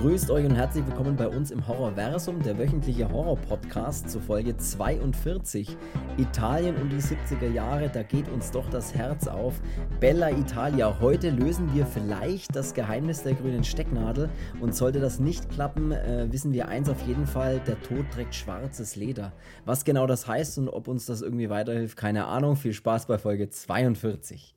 [0.00, 5.76] Grüßt euch und herzlich willkommen bei uns im Horrorversum, der wöchentliche Horror-Podcast zu Folge 42.
[6.16, 9.60] Italien und die 70er Jahre, da geht uns doch das Herz auf.
[9.98, 14.30] Bella Italia, heute lösen wir vielleicht das Geheimnis der grünen Stecknadel
[14.60, 18.36] und sollte das nicht klappen, äh, wissen wir eins auf jeden Fall, der Tod trägt
[18.36, 19.32] schwarzes Leder.
[19.64, 22.54] Was genau das heißt und ob uns das irgendwie weiterhilft, keine Ahnung.
[22.54, 24.54] Viel Spaß bei Folge 42.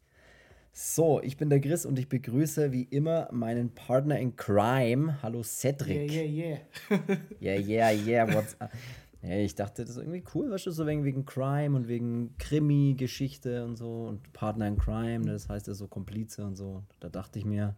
[0.74, 5.22] So, ich bin der Chris und ich begrüße wie immer meinen Partner in Crime.
[5.22, 6.10] Hallo Cedric.
[6.12, 6.58] Yeah, yeah,
[6.90, 7.18] yeah.
[7.42, 8.72] yeah, yeah, yeah, what's up?
[9.20, 12.36] Hey, ich dachte, das ist irgendwie cool, weißt du, so wegen, wegen Crime und wegen
[12.40, 16.82] Krimi-Geschichte und so und Partner in Crime, ne, das heißt ja so Komplize und so.
[17.02, 17.76] Da dachte ich mir,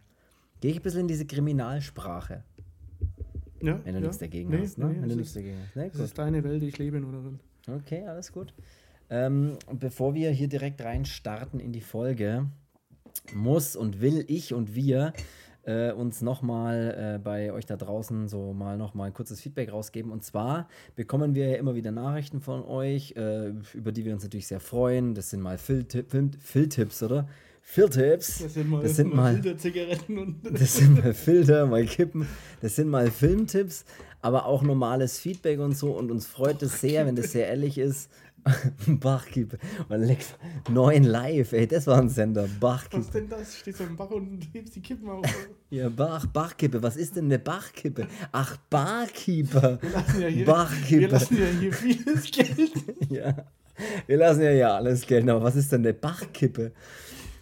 [0.62, 2.44] gehe ich ein bisschen in diese Kriminalsprache.
[3.60, 4.00] Ja, Wenn du ja.
[4.00, 4.86] nichts dagegen Nee, hast, ne?
[4.86, 5.76] nee, Wenn du das nichts ist- dagegen hast.
[5.76, 5.90] Ne?
[5.90, 7.40] Das ist deine Welt, ich lebe nur darin.
[7.68, 8.54] Okay, alles gut.
[9.10, 12.46] Ähm, bevor wir hier direkt rein starten in die Folge,
[13.32, 15.12] muss und will ich und wir
[15.66, 20.12] äh, uns nochmal äh, bei euch da draußen so mal nochmal ein kurzes Feedback rausgeben.
[20.12, 24.22] Und zwar bekommen wir ja immer wieder Nachrichten von euch, äh, über die wir uns
[24.24, 25.14] natürlich sehr freuen.
[25.14, 27.26] Das sind mal Filtipps, oder?
[27.66, 28.40] Filtipps.
[28.42, 32.28] Das sind mal, Das sind mal- Filterzigaretten und Das sind mal Filter, mal Kippen.
[32.60, 33.86] Das sind mal Filmtipps,
[34.20, 35.92] aber auch normales Feedback und so.
[35.92, 38.10] Und uns freut es sehr, wenn das sehr ehrlich ist.
[38.86, 39.58] Bachkippe.
[39.88, 40.36] Und leckt
[40.70, 42.44] neun live, ey, das war ein Sender.
[42.44, 43.10] Was Bachkippe.
[43.12, 43.56] denn das?
[43.58, 45.24] Stehst du im Bach und hebst die Kippen auf.
[45.70, 46.82] Ja, Bach, Bachkippe.
[46.84, 48.06] Was ist denn eine Bachkippe?
[48.30, 49.80] Ach, Barkeeper.
[49.82, 52.70] Wir lassen ja hier, wir lassen ja hier vieles Geld.
[53.10, 53.34] Ja.
[54.06, 56.70] Wir lassen ja ja alles gelten, aber was ist denn eine Bachkippe?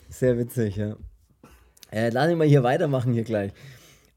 [0.09, 0.97] Sehr witzig, ja.
[1.91, 3.53] Äh, lass mich mal hier weitermachen hier gleich.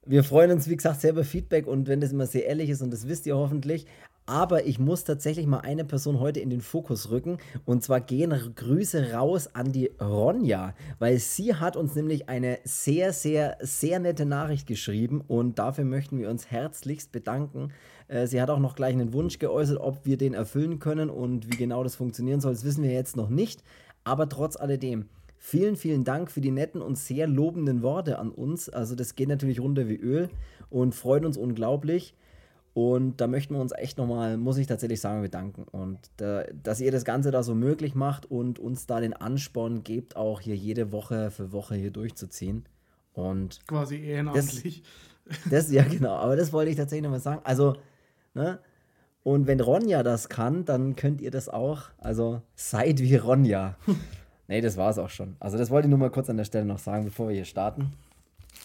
[0.05, 2.81] Wir freuen uns, wie gesagt, sehr über Feedback und wenn das immer sehr ehrlich ist
[2.81, 3.85] und das wisst ihr hoffentlich.
[4.27, 7.37] Aber ich muss tatsächlich mal eine Person heute in den Fokus rücken.
[7.63, 13.13] Und zwar gehen Grüße raus an die Ronja, weil sie hat uns nämlich eine sehr,
[13.13, 17.71] sehr, sehr nette Nachricht geschrieben und dafür möchten wir uns herzlichst bedanken.
[18.07, 21.51] Äh, sie hat auch noch gleich einen Wunsch geäußert, ob wir den erfüllen können und
[21.51, 22.53] wie genau das funktionieren soll.
[22.53, 23.63] Das wissen wir jetzt noch nicht.
[24.03, 25.05] Aber trotz alledem,
[25.37, 28.67] Vielen, vielen Dank für die netten und sehr lobenden Worte an uns.
[28.67, 30.29] Also das geht natürlich runter wie Öl
[30.71, 32.15] und freut uns unglaublich.
[32.75, 35.63] Und da möchten wir uns echt nochmal, muss ich tatsächlich sagen, bedanken.
[35.63, 39.85] Und da, dass ihr das Ganze da so möglich macht und uns da den Ansporn
[39.85, 42.65] gebt, auch hier jede Woche für Woche hier durchzuziehen.
[43.13, 44.83] Und Quasi ehrenamtlich.
[45.49, 47.39] das, ja genau, aber das wollte ich tatsächlich nochmal sagen.
[47.45, 47.77] Also,
[48.33, 48.59] ne?
[49.23, 51.83] Und wenn Ronja das kann, dann könnt ihr das auch.
[51.97, 53.77] Also seid wie Ronja.
[54.49, 55.37] nee, das war es auch schon.
[55.39, 57.45] Also das wollte ich nur mal kurz an der Stelle noch sagen, bevor wir hier
[57.45, 57.93] starten.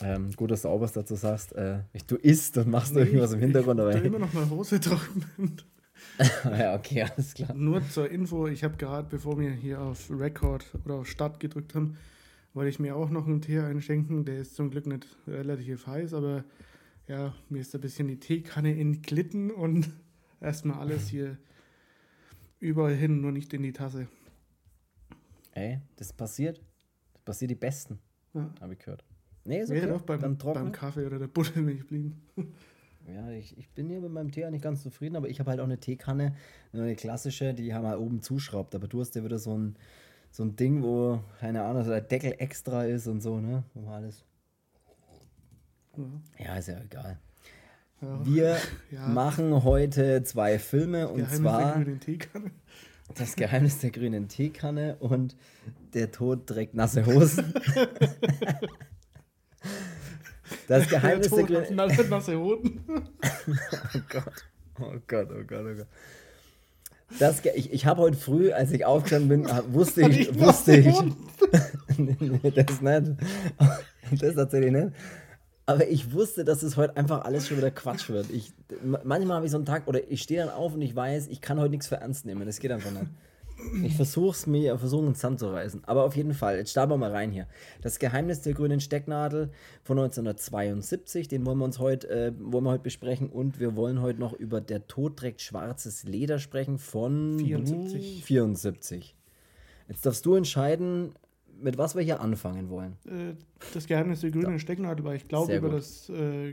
[0.02, 1.52] Ähm, gut, dass du auch was dazu sagst.
[1.54, 4.06] Äh, du isst und machst irgendwas im Hintergrund, Ich hab da hey.
[4.06, 5.60] immer noch mal Hose trocknen.
[6.44, 7.52] ja, okay, alles klar.
[7.54, 11.74] Nur zur Info, ich habe gerade, bevor wir hier auf Record oder auf Start gedrückt
[11.74, 11.96] haben,
[12.54, 14.24] wollte ich mir auch noch einen Tee einschenken.
[14.24, 16.44] Der ist zum Glück nicht relativ heiß, aber
[17.06, 19.88] ja, mir ist ein bisschen die Teekanne entglitten und
[20.40, 21.36] erstmal alles hier
[22.58, 24.08] überall hin, nur nicht in die Tasse.
[25.52, 26.60] Ey, das passiert.
[27.14, 27.98] Das passiert die Besten,
[28.34, 28.52] Ja.
[28.60, 29.04] habe ich gehört.
[29.44, 29.94] Nee, ist Wäre okay.
[29.94, 30.72] doch beim, Dann beim trocknen.
[30.72, 32.20] Kaffee oder der Buttermilch blieben.
[33.08, 35.58] Ja, ich, ich bin hier mit meinem Tee nicht ganz zufrieden, aber ich habe halt
[35.58, 36.36] auch eine Teekanne,
[36.72, 38.74] eine klassische, die haben halt oben zuschraubt.
[38.74, 39.74] Aber du hast ja wieder so ein,
[40.30, 43.64] so ein Ding, wo, keine Ahnung, so der Deckel extra ist und so, ne?
[43.74, 44.24] Wo man alles.
[45.96, 46.44] Ja.
[46.44, 47.18] Ja, ist ja egal.
[48.02, 48.24] Ja.
[48.24, 48.56] Wir
[48.92, 49.08] Ja.
[49.08, 52.50] machen heute zwei Filme und Geheimnis zwar der grünen Teekanne.
[53.16, 55.36] Das Geheimnis der grünen Teekanne und
[55.94, 57.52] Der Tod trägt nasse Hosen.
[60.69, 61.77] Das Geheimnis der, grünen.
[63.94, 64.25] Oh Gott.
[64.81, 65.87] Oh Gott, oh Gott, oh Gott.
[67.19, 70.87] Das, ich ich habe heute früh, als ich aufgestanden bin, wusste ich, Ich wusste ich,
[71.99, 73.16] nee, nee, das nicht.
[74.21, 74.93] Das tatsächlich nicht.
[75.66, 78.31] Aber ich wusste, dass es heute einfach alles schon wieder Quatsch wird.
[78.31, 81.28] Ich, manchmal habe ich so einen Tag, oder ich stehe dann auf und ich weiß,
[81.28, 82.47] ich kann heute nichts für ernst nehmen.
[82.47, 83.06] Das geht einfach nicht.
[83.82, 85.84] Ich versuche es mir, versuche einen Zahn zu reißen.
[85.84, 87.46] Aber auf jeden Fall, jetzt starten wir mal rein hier.
[87.82, 89.50] Das Geheimnis der grünen Stecknadel
[89.82, 93.29] von 1972, den wollen wir uns heute, äh, wollen wir heute besprechen.
[93.29, 98.25] Und wir wollen heute noch über Der Tod trägt schwarzes Leder sprechen von 74.
[98.25, 99.17] 74.
[99.88, 101.14] Jetzt darfst du entscheiden,
[101.61, 102.96] mit was wir hier anfangen wollen.
[103.06, 103.34] Äh,
[103.75, 106.52] das Geheimnis der grünen Stecknadel, weil ich glaube, über das, äh,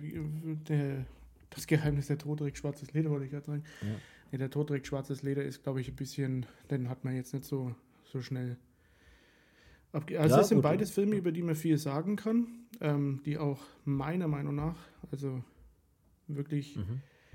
[0.67, 1.05] der,
[1.49, 3.63] das Geheimnis der Tod trägt schwarzes Leder, wollte ich gerade sagen.
[3.81, 3.87] Ja.
[4.31, 7.33] Nee, der Tod trägt schwarzes Leder ist, glaube ich, ein bisschen, den hat man jetzt
[7.33, 7.73] nicht so,
[8.05, 8.57] so schnell.
[9.93, 10.63] Also, Ja, es sind gut.
[10.63, 12.47] beides Filme, über die man viel sagen kann,
[12.81, 14.77] ähm, die auch meiner Meinung nach,
[15.11, 15.43] also
[16.27, 16.77] wirklich,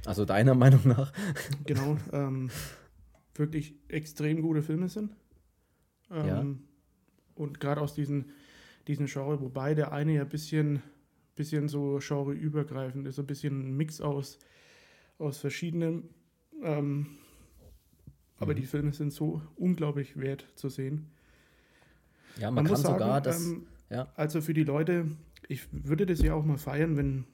[0.05, 1.12] Also deiner Meinung nach?
[1.65, 2.50] genau, ähm,
[3.35, 5.17] wirklich extrem gute Filme sind.
[6.11, 6.44] Ähm, Ja.
[7.35, 8.27] Und gerade aus diesen,
[8.87, 10.83] diesen Genre, wobei der eine ja ein bisschen
[11.35, 14.39] bisschen so genreübergreifend ist, so ein bisschen ein Mix aus,
[15.19, 16.11] aus verschiedenen.
[16.62, 17.06] Ähm,
[18.38, 18.56] aber Mhm.
[18.56, 21.11] die Filme sind so unglaublich wert zu sehen.
[22.38, 23.47] Ja, man, kann muss sagen, sogar das.
[23.47, 24.12] ähm, ja.
[24.17, 25.06] Also für die Leute,
[25.49, 27.25] ich würde das ja auch mal feiern, wenn,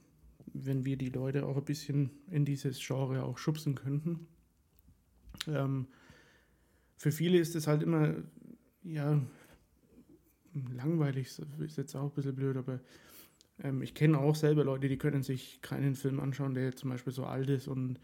[0.53, 4.27] wenn wir die Leute auch ein bisschen in dieses Genre auch schubsen könnten.
[5.47, 5.87] Ähm,
[6.97, 8.15] für viele ist es halt immer,
[8.83, 9.21] ja,
[10.75, 11.29] langweilig,
[11.61, 12.81] ist jetzt auch ein bisschen blöd, aber
[13.63, 17.13] ähm, ich kenne auch selber Leute, die können sich keinen Film anschauen, der zum Beispiel
[17.13, 18.01] so alt ist und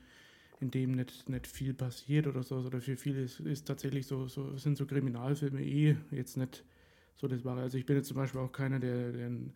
[0.60, 2.56] in dem nicht, nicht viel passiert oder so.
[2.56, 6.64] Oder für viele ist, ist tatsächlich so, so, sind so Kriminalfilme eh jetzt nicht
[7.16, 7.62] so das Wahre.
[7.62, 9.52] Also ich bin jetzt zum Beispiel auch keiner, der, der einen,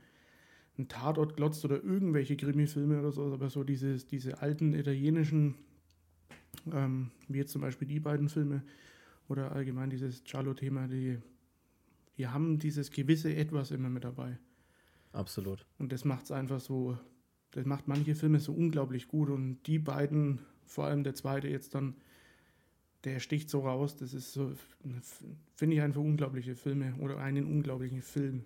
[0.77, 5.55] einen Tatort glotzt oder irgendwelche Krimi-Filme oder so, aber so dieses, diese alten italienischen,
[6.73, 8.63] ähm, wie jetzt zum Beispiel die beiden Filme
[9.29, 11.19] oder allgemein dieses Giallo-Thema, die,
[12.17, 14.39] die haben dieses gewisse Etwas immer mit dabei.
[15.13, 15.67] Absolut.
[15.79, 16.99] Und das macht es einfach so,
[17.51, 21.75] das macht manche Filme so unglaublich gut und die beiden, vor allem der zweite jetzt
[21.75, 21.95] dann,
[23.05, 24.53] der sticht so raus, das ist so,
[25.55, 28.45] finde ich einfach unglaubliche Filme oder einen unglaublichen Film.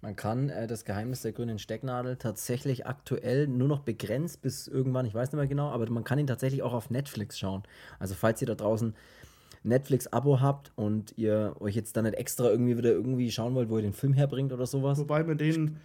[0.00, 5.06] Man kann äh, das Geheimnis der grünen Stecknadel tatsächlich aktuell nur noch begrenzt bis irgendwann,
[5.06, 7.62] ich weiß nicht mehr genau, aber man kann ihn tatsächlich auch auf Netflix schauen.
[7.98, 8.94] Also falls ihr da draußen
[9.62, 13.76] Netflix-Abo habt und ihr euch jetzt dann nicht extra irgendwie wieder irgendwie schauen wollt, wo
[13.78, 14.98] ihr den Film herbringt oder sowas.
[14.98, 15.80] Wobei bei denen,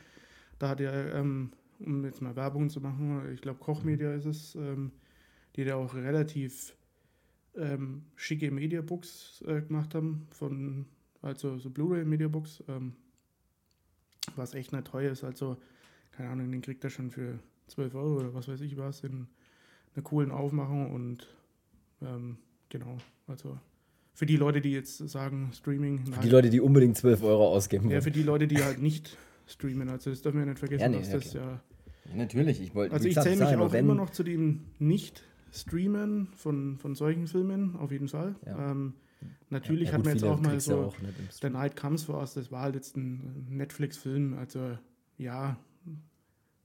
[0.59, 4.55] da hat ja, ähm, um jetzt mal Werbung zu machen, ich glaube Kochmedia ist es,
[4.55, 4.91] ähm,
[5.59, 6.73] die da auch relativ
[7.57, 10.85] ähm, schicke Mediabooks äh, gemacht haben, von,
[11.21, 12.93] also so Blu-ray-Mediabooks, ähm,
[14.37, 15.25] was echt nicht teuer ist.
[15.25, 15.57] Also,
[16.13, 19.27] keine Ahnung, den kriegt er schon für 12 Euro oder was weiß ich was in
[19.95, 21.27] einer coolen Aufmachung und
[22.01, 22.37] ähm,
[22.69, 22.97] genau,
[23.27, 23.59] also
[24.13, 27.85] für die Leute, die jetzt sagen, Streaming, Für die Leute, die unbedingt 12 Euro ausgeben
[27.85, 28.01] ja, wollen.
[28.01, 29.89] für die Leute, die halt nicht streamen.
[29.89, 31.63] Also das dürfen wir nicht vergessen, Ja, nee, dass ja, das ja.
[32.15, 32.93] Natürlich, ich wollte.
[32.93, 34.61] Also ich zähle mich sage nur, auch immer noch zu dem
[35.49, 38.35] Nicht-Streamen von, von solchen Filmen, auf jeden Fall.
[38.45, 38.71] Ja.
[38.71, 38.93] Ähm,
[39.49, 40.95] natürlich Ja, hat gut, man jetzt auch mal so auch
[41.41, 41.49] The.
[41.49, 44.35] Night Comes for Us, das war halt jetzt ein Netflix-Film.
[44.35, 44.77] Also
[45.17, 45.57] ja,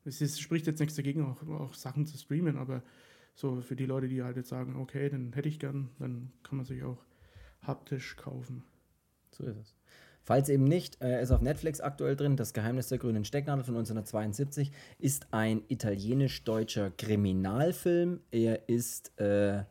[0.04, 2.82] es ist, spricht jetzt nichts dagegen, auch, auch Sachen zu streamen, aber
[3.34, 6.56] so für die Leute, die halt jetzt sagen, okay, den hätte ich gern, dann kann
[6.56, 7.02] man sich auch
[7.62, 8.62] haptisch kaufen.
[9.30, 9.74] So ist es.
[10.24, 12.36] Falls eben nicht, äh, ist auf Netflix aktuell drin.
[12.36, 18.20] Das Geheimnis der grünen Stecknadel von 1972 ist ein italienisch-deutscher Kriminalfilm.
[18.30, 19.64] Er ist äh,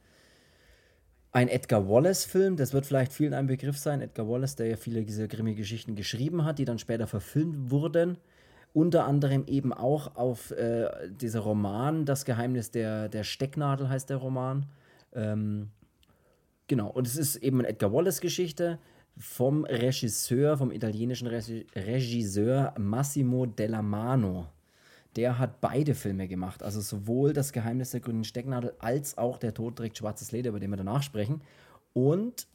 [1.31, 2.55] ein Edgar Wallace-Film.
[2.55, 4.01] Das wird vielleicht vielen ein Begriff sein.
[4.01, 8.17] Edgar Wallace, der ja viele dieser Krimi-Geschichten geschrieben hat, die dann später verfilmt wurden.
[8.73, 14.17] Unter anderem eben auch auf äh, dieser Roman, Das Geheimnis der, der Stecknadel heißt der
[14.17, 14.67] Roman.
[15.13, 15.71] Ähm,
[16.67, 18.79] Genau, und es ist eben eine Edgar Wallace-Geschichte
[19.17, 24.47] vom Regisseur, vom italienischen Regi- Regisseur Massimo Della Mano.
[25.15, 29.53] Der hat beide Filme gemacht, also sowohl Das Geheimnis der grünen Stecknadel als auch Der
[29.53, 31.41] Tod trägt schwarzes Leder, über den wir danach sprechen.
[31.93, 32.47] Und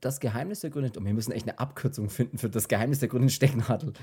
[0.00, 3.08] Das Geheimnis der grünen und wir müssen echt eine Abkürzung finden für Das Geheimnis der
[3.08, 3.94] grünen Stecknadel.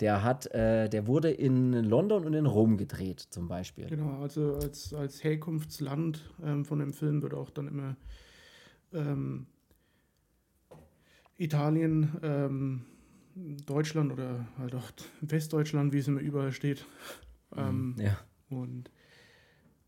[0.00, 3.86] Der hat, äh, der wurde in London und in Rom gedreht, zum Beispiel.
[3.86, 7.96] Genau, also als, als Herkunftsland ähm, von dem Film wird auch dann immer
[8.92, 9.46] ähm,
[11.36, 12.84] Italien, ähm,
[13.66, 16.86] Deutschland oder halt auch Westdeutschland, wie es immer überall steht,
[17.56, 18.16] ähm, Ja.
[18.48, 18.90] und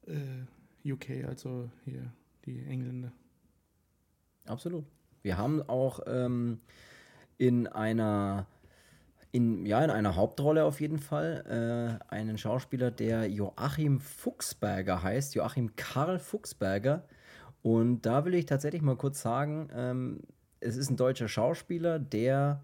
[0.06, 2.12] äh, UK, also hier
[2.44, 3.12] die Engländer.
[4.46, 4.84] Absolut.
[5.22, 6.60] Wir haben auch ähm,
[7.38, 8.46] in einer
[9.32, 15.34] in, ja, in einer Hauptrolle auf jeden Fall äh, einen Schauspieler, der Joachim Fuchsberger heißt,
[15.34, 17.04] Joachim Karl Fuchsberger.
[17.60, 20.20] Und da will ich tatsächlich mal kurz sagen, ähm,
[20.66, 22.60] es ist ein deutscher Schauspieler, der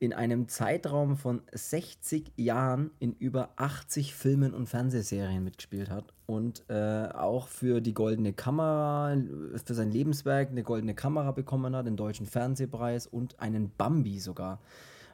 [0.00, 6.64] in einem Zeitraum von 60 Jahren in über 80 Filmen und Fernsehserien mitgespielt hat und
[6.68, 9.14] äh, auch für die Goldene Kamera,
[9.62, 14.60] für sein Lebenswerk eine Goldene Kamera bekommen hat, den Deutschen Fernsehpreis und einen Bambi sogar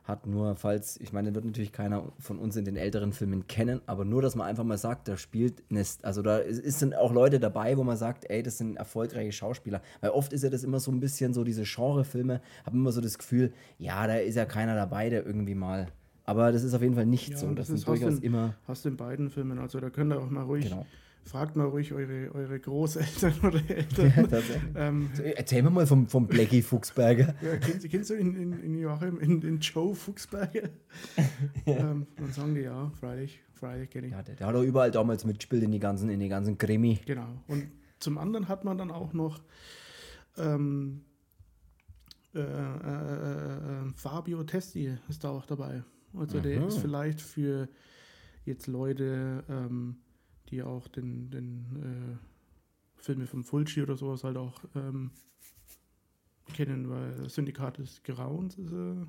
[0.08, 0.26] hat.
[0.26, 4.04] Nur falls, ich meine, wird natürlich keiner von uns in den älteren Filmen kennen, aber
[4.04, 7.40] nur, dass man einfach mal sagt, da spielt eine, also da ist, sind auch Leute
[7.40, 9.82] dabei, wo man sagt, ey, das sind erfolgreiche Schauspieler.
[10.00, 13.00] Weil oft ist ja das immer so ein bisschen so, diese Genrefilme, haben immer so
[13.00, 15.88] das Gefühl, ja, da ist ja keiner dabei, der irgendwie mal.
[16.24, 17.46] Aber das ist auf jeden Fall nicht Ja, so.
[17.46, 18.54] und Das, das ist durchaus du- immer.
[18.66, 20.84] Hast du in beiden Filmen, also da könnt ihr auch mal ruhig, Genau.
[21.26, 24.12] Fragt mal ruhig eure, eure Großeltern oder Eltern.
[24.14, 24.62] Tatsächlich.
[24.76, 27.34] ähm, Erzähl mir mal vom, vom Blackie Fuchsberger.
[27.42, 30.68] Ja, kennst, kennst du in, in, in Joachim, in, in Joe Fuchsberger?
[31.66, 34.12] ähm, dann sagen die ja, freilich, freilich kenne ich.
[34.12, 37.00] Ja, der, der hat auch überall damals mitgespielt in die ganzen, in die ganzen Krimi.
[37.04, 37.28] Genau.
[37.48, 37.68] Und
[37.98, 39.40] zum anderen hat man dann auch noch
[40.38, 41.02] ähm,
[42.34, 45.82] äh, äh, äh, Fabio Testi ist da auch dabei.
[46.14, 47.68] Also der ist vielleicht für
[48.44, 49.96] jetzt Leute, ähm,
[50.48, 52.18] die auch den, den
[52.96, 55.10] äh, Filme von Fulci oder sowas halt auch ähm,
[56.52, 59.06] kennen, weil Syndikat des Grauens ist er,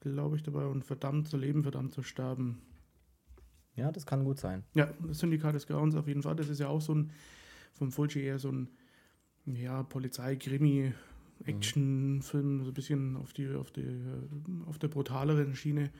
[0.00, 2.62] glaube ich, dabei und verdammt zu leben, verdammt zu sterben.
[3.74, 4.64] Ja, das kann gut sein.
[4.74, 6.36] Ja, das Syndikat des Grauens auf jeden Fall.
[6.36, 7.12] Das ist ja auch so ein,
[7.74, 8.68] vom Fulci eher so ein,
[9.46, 10.92] ja, Polizei-Krimi,
[11.44, 13.86] Actionfilm, so ein bisschen auf die, auf die,
[14.66, 15.90] auf der brutaleren Schiene.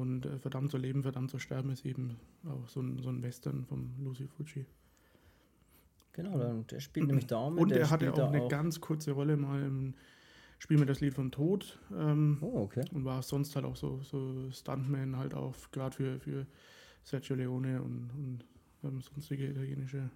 [0.00, 3.22] Und äh, verdammt zu leben, verdammt zu sterben ist eben auch so ein, so ein
[3.22, 4.66] Western von Lucy Fucci.
[6.12, 7.60] Genau, der, der spielt nämlich da auch mit.
[7.60, 9.94] Und der er hatte auch da eine ganz kurze Rolle mal im
[10.58, 11.78] Spiel mit das Lied vom Tod.
[11.96, 12.84] Ähm, Oh, okay.
[12.92, 16.46] Und war sonst halt auch so, so Stuntman halt auch, gerade für, für
[17.02, 18.44] Sergio Leone und, und
[18.84, 20.10] ähm, sonstige italienische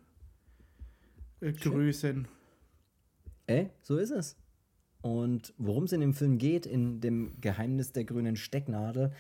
[1.41, 1.53] äh.
[1.53, 2.29] Größen.
[3.47, 4.37] Äh, so ist es.
[5.03, 9.13] Und worum es in dem Film geht, in dem Geheimnis der grünen Stecknadel,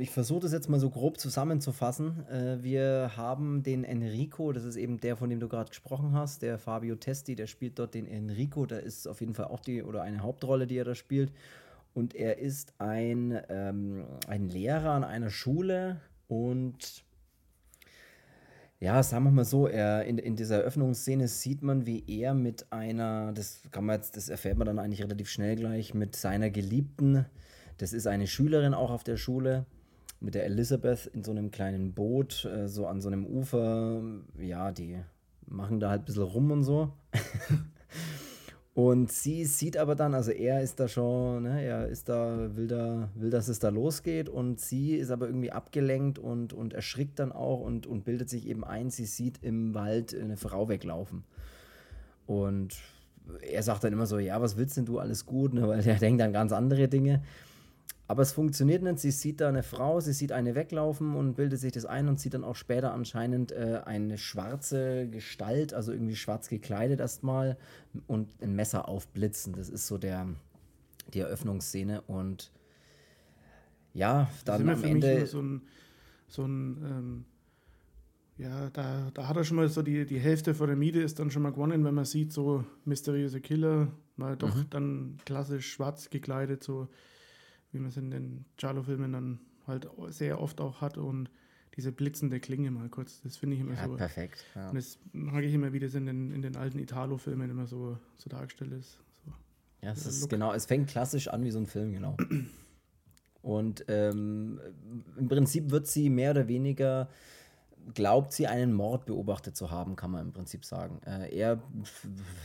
[0.00, 2.26] ich versuche das jetzt mal so grob zusammenzufassen.
[2.28, 6.42] Äh, wir haben den Enrico, das ist eben der, von dem du gerade gesprochen hast,
[6.42, 9.82] der Fabio Testi, der spielt dort den Enrico, da ist auf jeden Fall auch die
[9.82, 11.32] oder eine Hauptrolle, die er da spielt.
[11.94, 17.04] Und er ist ein, ähm, ein Lehrer an einer Schule und
[18.80, 22.72] ja, sagen wir mal so, er in, in dieser Eröffnungsszene sieht man, wie er mit
[22.72, 26.50] einer, das kann man jetzt, das erfährt man dann eigentlich relativ schnell gleich, mit seiner
[26.50, 27.26] Geliebten,
[27.78, 29.66] das ist eine Schülerin auch auf der Schule,
[30.20, 34.02] mit der Elizabeth in so einem kleinen Boot, äh, so an so einem Ufer,
[34.38, 34.98] ja, die
[35.46, 36.92] machen da halt ein bisschen rum und so.
[38.78, 42.68] Und sie sieht aber dann, also er ist da schon, ne, er ist da, will
[42.68, 47.18] da, will, dass es da losgeht und sie ist aber irgendwie abgelenkt und, und erschrickt
[47.18, 51.24] dann auch und, und bildet sich eben ein, sie sieht im Wald eine Frau weglaufen.
[52.24, 52.76] Und
[53.42, 55.96] er sagt dann immer so, ja, was willst denn du, alles gut, ne, weil er
[55.98, 57.24] denkt an ganz andere Dinge.
[58.10, 58.98] Aber es funktioniert nicht.
[59.00, 62.18] Sie sieht da eine Frau, sie sieht eine weglaufen und bildet sich das ein und
[62.18, 67.58] sieht dann auch später anscheinend äh, eine schwarze Gestalt, also irgendwie schwarz gekleidet erstmal
[68.06, 69.52] und ein Messer aufblitzen.
[69.52, 70.26] Das ist so der,
[71.12, 72.00] die Eröffnungsszene.
[72.00, 72.50] Und
[73.92, 75.26] ja, Das ist dann immer am Ende.
[75.26, 75.62] so ein,
[76.28, 77.24] so ein ähm,
[78.38, 81.18] ja, da, da hat er schon mal so die, die Hälfte von der Miete ist
[81.18, 84.66] dann schon mal gewonnen, wenn man sieht, so mysteriöse Killer, mal doch Mhm.
[84.70, 86.88] dann klassisch schwarz gekleidet, so
[87.72, 91.30] wie man es in den Giallo-Filmen dann halt sehr oft auch hat und
[91.76, 93.94] diese blitzende Klinge mal kurz, das finde ich immer Ja, so.
[93.96, 94.44] perfekt.
[94.54, 94.68] Ja.
[94.70, 97.98] Und das mag ich immer, wie das in den, in den alten Italo-Filmen immer so,
[98.16, 98.98] so dargestellt ist.
[99.24, 99.32] So.
[99.82, 100.30] Ja, es ist Look.
[100.30, 102.16] genau, es fängt klassisch an wie so ein Film, genau.
[103.42, 104.60] Und ähm,
[105.16, 107.08] im Prinzip wird sie mehr oder weniger,
[107.94, 111.00] glaubt sie, einen Mord beobachtet zu haben, kann man im Prinzip sagen.
[111.06, 111.62] Äh, er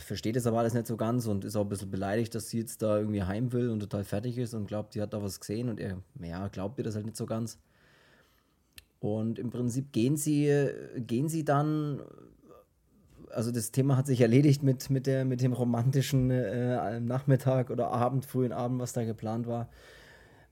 [0.04, 2.58] versteht es aber alles nicht so ganz und ist auch ein bisschen beleidigt, dass sie
[2.58, 5.40] jetzt da irgendwie heim will und total fertig ist und glaubt, sie hat da was
[5.40, 7.58] gesehen und er, ja, glaubt ihr das halt nicht so ganz.
[9.00, 12.00] Und im Prinzip gehen sie, gehen sie dann
[13.34, 17.90] also das Thema hat sich erledigt mit, mit, der, mit dem romantischen äh, Nachmittag oder
[17.90, 19.68] Abend, frühen Abend, was da geplant war.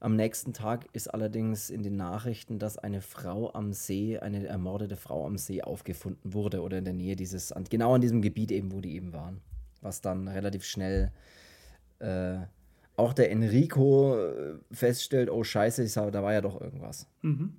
[0.02, 4.96] Am nächsten Tag ist allerdings in den Nachrichten, dass eine Frau am See, eine ermordete
[4.96, 8.72] Frau am See aufgefunden wurde oder in der Nähe dieses, genau an diesem Gebiet eben,
[8.72, 9.40] wo die eben waren.
[9.80, 11.12] Was dann relativ schnell
[12.00, 12.38] äh,
[12.96, 17.06] auch der Enrico äh, feststellt, oh scheiße, sag, da war ja doch irgendwas.
[17.20, 17.52] Mhm.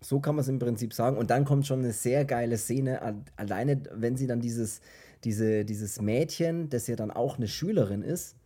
[0.00, 1.16] So kann man es im Prinzip sagen.
[1.16, 3.24] Und dann kommt schon eine sehr geile Szene.
[3.34, 4.80] Alleine, wenn sie dann dieses,
[5.24, 8.36] diese, dieses Mädchen, das ja dann auch eine Schülerin ist,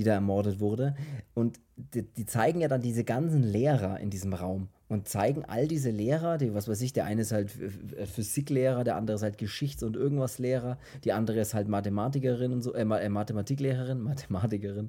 [0.00, 0.96] die da ermordet wurde,
[1.34, 5.68] und die, die zeigen ja dann diese ganzen Lehrer in diesem Raum und zeigen all
[5.68, 9.16] diese Lehrer, die, was weiß ich, der eine ist halt Ph- Ph- Physiklehrer, der andere
[9.16, 13.08] ist halt Geschichts- und irgendwas Lehrer, die andere ist halt Mathematikerin und so, äh, äh,
[13.10, 14.88] Mathematiklehrerin, Mathematikerin.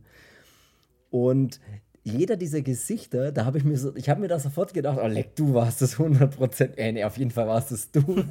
[1.09, 1.59] Und
[2.03, 5.07] jeder dieser Gesichter, da habe ich mir so, ich habe mir da sofort gedacht, oh
[5.07, 8.23] leck, du warst das 100%, äh, nee, auf jeden Fall warst es du.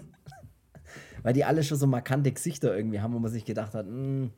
[1.23, 4.31] Weil die alle schon so markante Gesichter irgendwie haben, wo man sich gedacht hat, mm.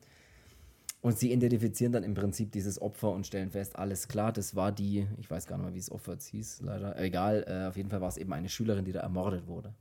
[1.03, 4.71] Und sie identifizieren dann im Prinzip dieses Opfer und stellen fest, alles klar, das war
[4.71, 7.89] die, ich weiß gar nicht mehr, wie das Opfer hieß, leider, egal, äh, auf jeden
[7.89, 9.73] Fall war es eben eine Schülerin, die da ermordet wurde.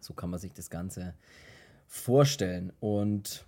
[0.00, 1.14] So kann man sich das Ganze
[1.86, 2.72] vorstellen.
[2.80, 3.46] Und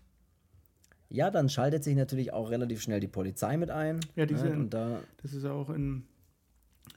[1.08, 3.98] ja, dann schaltet sich natürlich auch relativ schnell die Polizei mit ein.
[4.14, 6.04] Ja, diese- ne, und da, Das ist ja auch in,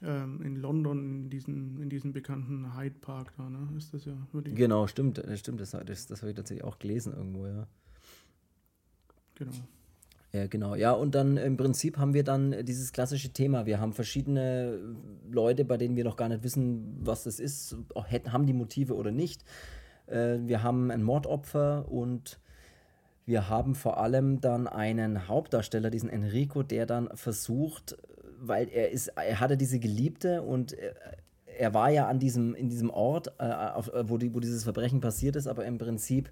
[0.02, 3.68] ähm, in London, in diesem in diesen bekannten Hyde Park da, ne?
[3.76, 4.16] Ist das ja.
[4.44, 7.66] Genau, stimmt, das stimmt, das, das, das habe ich tatsächlich auch gelesen irgendwo, ja.
[9.34, 9.52] Genau.
[10.32, 10.76] Ja, genau.
[10.76, 13.66] Ja, und dann im Prinzip haben wir dann dieses klassische Thema.
[13.66, 14.78] Wir haben verschiedene
[15.30, 19.10] Leute, bei denen wir noch gar nicht wissen, was das ist, haben die Motive oder
[19.10, 19.44] nicht.
[20.06, 22.38] Äh, wir haben ein Mordopfer und
[23.26, 27.96] wir haben vor allem dann einen Hauptdarsteller, diesen Enrico, der dann versucht,
[28.40, 30.76] weil er ist, er hatte diese Geliebte und
[31.58, 33.44] er, war ja an diesem, in diesem Ort, äh,
[34.08, 36.30] wo, die, wo dieses Verbrechen passiert ist, aber im Prinzip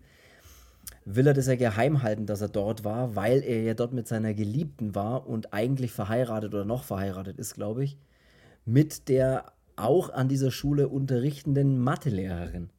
[1.15, 4.07] will er das ja geheim halten, dass er dort war, weil er ja dort mit
[4.07, 7.97] seiner Geliebten war und eigentlich verheiratet oder noch verheiratet ist, glaube ich,
[8.67, 12.71] mit der auch an dieser Schule unterrichtenden Mathelehrerin.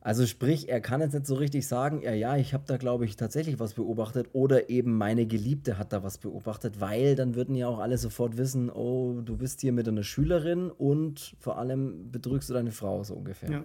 [0.00, 3.04] Also sprich, er kann jetzt nicht so richtig sagen, ja, ja, ich habe da, glaube
[3.06, 7.56] ich, tatsächlich was beobachtet oder eben meine Geliebte hat da was beobachtet, weil dann würden
[7.56, 12.12] ja auch alle sofort wissen, oh, du bist hier mit einer Schülerin und vor allem
[12.12, 13.50] betrügst du deine Frau so ungefähr.
[13.50, 13.64] Ja.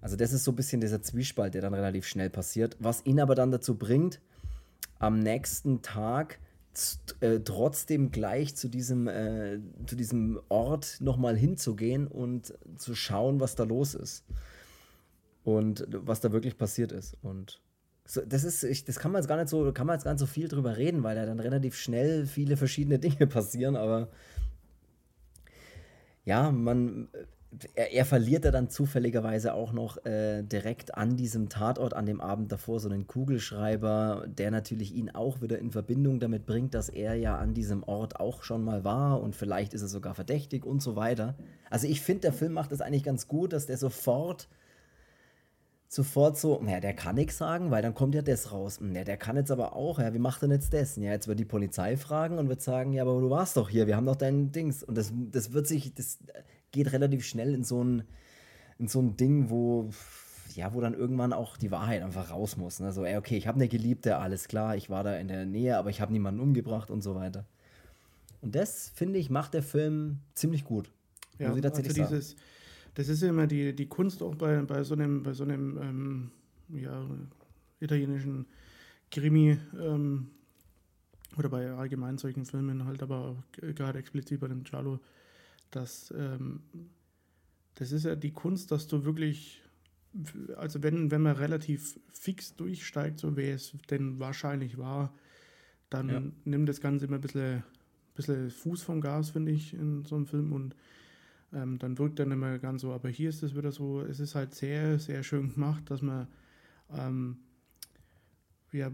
[0.00, 3.20] Also das ist so ein bisschen dieser Zwiespalt, der dann relativ schnell passiert, was ihn
[3.20, 4.20] aber dann dazu bringt,
[4.98, 6.38] am nächsten Tag
[7.20, 13.56] äh, trotzdem gleich zu diesem, äh, zu diesem Ort nochmal hinzugehen und zu schauen, was
[13.56, 14.24] da los ist
[15.42, 17.16] und was da wirklich passiert ist.
[17.22, 17.60] Und
[18.04, 20.12] so, das ist, ich, das kann man jetzt gar nicht so, kann man jetzt gar
[20.12, 24.08] nicht so viel drüber reden, weil da dann relativ schnell viele verschiedene Dinge passieren, aber
[26.24, 27.08] ja, man,
[27.74, 32.20] er, er verliert ja dann zufälligerweise auch noch äh, direkt an diesem Tatort an dem
[32.20, 36.88] Abend davor so einen Kugelschreiber, der natürlich ihn auch wieder in Verbindung damit bringt, dass
[36.88, 40.64] er ja an diesem Ort auch schon mal war und vielleicht ist er sogar verdächtig
[40.64, 41.36] und so weiter.
[41.70, 44.48] Also ich finde, der Film macht das eigentlich ganz gut, dass der sofort
[45.90, 48.78] sofort so, naja, der kann nichts sagen, weil dann kommt ja das raus.
[48.92, 50.96] Ja, der kann jetzt aber auch, ja, wie macht denn jetzt das?
[50.96, 53.86] Ja, jetzt wird die Polizei fragen und wird sagen, ja, aber du warst doch hier,
[53.86, 54.82] wir haben doch dein Dings.
[54.82, 56.18] Und das, das wird sich, das
[56.72, 58.04] geht relativ schnell in so ein,
[58.78, 59.90] in so ein Ding, wo,
[60.54, 62.80] ja, wo dann irgendwann auch die Wahrheit einfach raus muss.
[62.80, 62.92] Ne?
[62.92, 65.76] So, ey, okay, ich habe eine Geliebte, alles klar, ich war da in der Nähe,
[65.76, 67.46] aber ich habe niemanden umgebracht und so weiter.
[68.40, 70.90] Und das, finde ich, macht der Film ziemlich gut.
[71.38, 72.42] Ja, muss ich tatsächlich also dieses, sagen
[72.98, 75.78] das ist ja immer die, die Kunst auch bei, bei so einem, bei so einem
[75.80, 76.30] ähm,
[76.80, 77.00] ja,
[77.78, 78.44] italienischen
[79.12, 80.30] Krimi ähm,
[81.36, 84.98] oder bei allgemein solchen Filmen halt, aber auch gerade explizit bei dem Giallo,
[85.70, 86.60] dass ähm,
[87.78, 89.62] das ist ja die Kunst, dass du wirklich,
[90.56, 95.14] also wenn, wenn man relativ fix durchsteigt, so wie es denn wahrscheinlich war,
[95.88, 96.22] dann ja.
[96.44, 97.62] nimmt das Ganze immer ein bisschen,
[98.14, 100.74] bisschen Fuß vom Gas, finde ich, in so einem Film und
[101.52, 102.92] ähm, dann wirkt er nicht mehr ganz so.
[102.92, 106.26] Aber hier ist es wieder so, es ist halt sehr, sehr schön gemacht, dass man
[106.92, 107.38] ähm,
[108.72, 108.90] ja,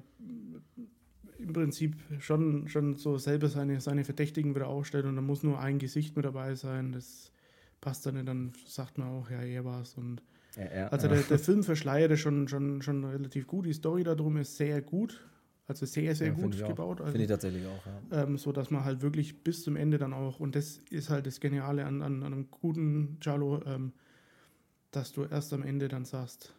[1.38, 5.59] im Prinzip schon, schon so selber seine, seine Verdächtigen wieder aufstellt und da muss nur
[5.59, 6.92] ein Gesicht mit dabei sein.
[6.92, 7.33] Das
[7.81, 9.94] passt dann nicht, dann sagt man auch, ja, er war es.
[9.94, 10.23] Und
[10.57, 13.66] ja, ja, also der, der Film verschleiert schon, schon, schon relativ gut.
[13.66, 15.20] Die Story darum ist sehr gut.
[15.66, 17.01] Also sehr, sehr ja, gut gebaut.
[17.01, 18.23] Also, finde ich tatsächlich auch, ja.
[18.23, 21.27] Ähm, so dass man halt wirklich bis zum Ende dann auch, und das ist halt
[21.27, 23.92] das Geniale an, an, an einem guten Jalo, ähm,
[24.90, 26.53] dass du erst am Ende dann sagst,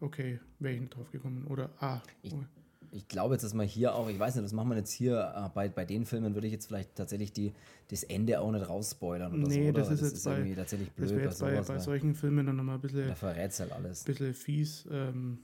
[0.00, 1.46] okay, wäre ich nicht drauf gekommen.
[1.46, 2.00] Oder ah.
[2.22, 2.34] Ich,
[2.92, 5.32] ich glaube jetzt, dass man hier auch, ich weiß nicht, das machen wir jetzt hier,
[5.36, 7.52] äh, bei, bei den Filmen würde ich jetzt vielleicht tatsächlich die,
[7.88, 9.68] das Ende auch nicht rausspoilern oder nee, so.
[9.68, 9.80] Oder?
[9.80, 11.08] das ist das jetzt ist bei, tatsächlich blöd.
[11.08, 13.08] Das wäre jetzt bei, bei, bei solchen Filmen dann nochmal ein bisschen.
[13.08, 14.04] Da verrät halt alles.
[14.04, 14.86] bisschen fies.
[14.90, 15.38] Ähm,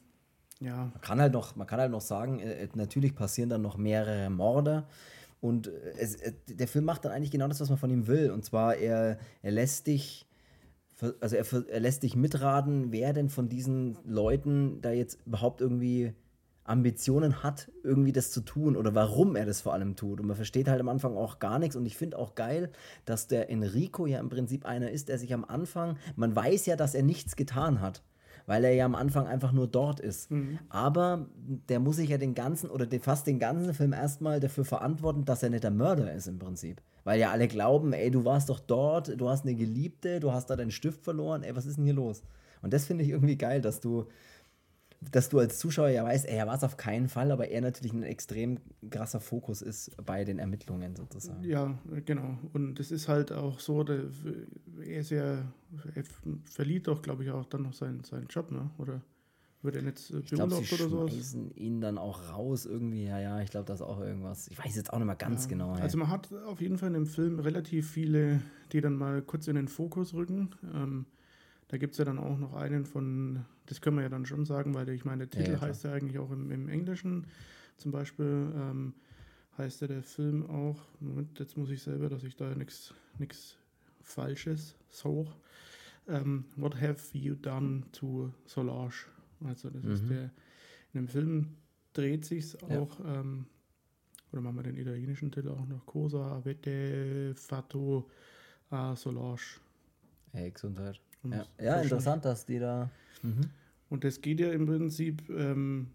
[0.61, 0.77] ja.
[0.77, 4.31] Man kann halt noch, man kann halt noch sagen, äh, natürlich passieren dann noch mehrere
[4.31, 4.85] Morde.
[5.41, 8.07] Und äh, es, äh, der Film macht dann eigentlich genau das, was man von ihm
[8.07, 8.31] will.
[8.31, 10.27] Und zwar, er, er lässt dich,
[11.21, 16.15] also er, er lässt dich mitraten, wer denn von diesen Leuten da jetzt überhaupt irgendwie
[16.65, 20.21] Ambitionen hat, irgendwie das zu tun oder warum er das vor allem tut.
[20.21, 21.77] Und man versteht halt am Anfang auch gar nichts.
[21.77, 22.71] Und ich finde auch geil,
[23.05, 26.77] dass der Enrico ja im Prinzip einer ist, der sich am Anfang, man weiß ja,
[26.77, 28.03] dass er nichts getan hat
[28.47, 30.31] weil er ja am Anfang einfach nur dort ist.
[30.31, 30.59] Mhm.
[30.69, 31.27] Aber
[31.69, 35.43] der muss sich ja den ganzen oder fast den ganzen Film erstmal dafür verantworten, dass
[35.43, 36.83] er nicht der Mörder ist im Prinzip.
[37.05, 40.51] Weil ja alle glauben, ey, du warst doch dort, du hast eine Geliebte, du hast
[40.51, 42.23] da deinen Stift verloren, ey, was ist denn hier los?
[42.63, 44.07] Und das finde ich irgendwie geil, dass du
[45.11, 47.93] dass du als Zuschauer ja weißt, er war es auf keinen Fall, aber er natürlich
[47.93, 48.59] ein extrem
[48.91, 51.43] krasser Fokus ist bei den Ermittlungen sozusagen.
[51.45, 52.39] Ja, genau.
[52.53, 54.05] Und es ist halt auch so, der,
[54.85, 55.43] er ist ja,
[55.95, 56.05] er
[56.45, 58.71] verliert doch, glaube ich, auch dann noch seinen, seinen Job, ne?
[58.79, 59.01] Oder
[59.63, 61.13] wird er jetzt beurlaubt oder sowas?
[61.13, 64.49] Ich schmeißen ihn dann auch raus irgendwie, ja, ja, ich glaube, das ist auch irgendwas.
[64.49, 65.51] Ich weiß jetzt auch nicht mal ganz ja.
[65.51, 65.73] genau.
[65.73, 69.49] Also man hat auf jeden Fall in dem Film relativ viele, die dann mal kurz
[69.49, 70.51] in den Fokus rücken.
[70.75, 71.07] Ähm,
[71.75, 74.45] da gibt es ja dann auch noch einen von, das können wir ja dann schon
[74.45, 77.27] sagen, weil ich meine, der Titel ja, heißt ja eigentlich auch im, im Englischen.
[77.79, 78.95] Zum Beispiel ähm,
[79.59, 83.57] heißt ja der Film auch, Moment, jetzt muss ich selber, dass ich da nichts
[84.03, 85.27] Falsches so.
[86.07, 88.95] Ähm, What have you done to Solange?
[89.45, 89.93] Also das mhm.
[89.95, 90.23] ist der,
[90.93, 91.57] in dem Film
[91.93, 93.21] dreht sich auch, ja.
[93.21, 93.47] ähm,
[94.31, 98.09] oder machen wir den italienischen Titel auch noch, Cosa avete fatto
[98.71, 99.41] a Solange.
[100.31, 101.01] Hey, Gesundheit.
[101.33, 102.91] Ja, ja interessant, dass die da.
[103.23, 103.51] Mhm.
[103.89, 105.89] Und das geht ja im Prinzip, ähm,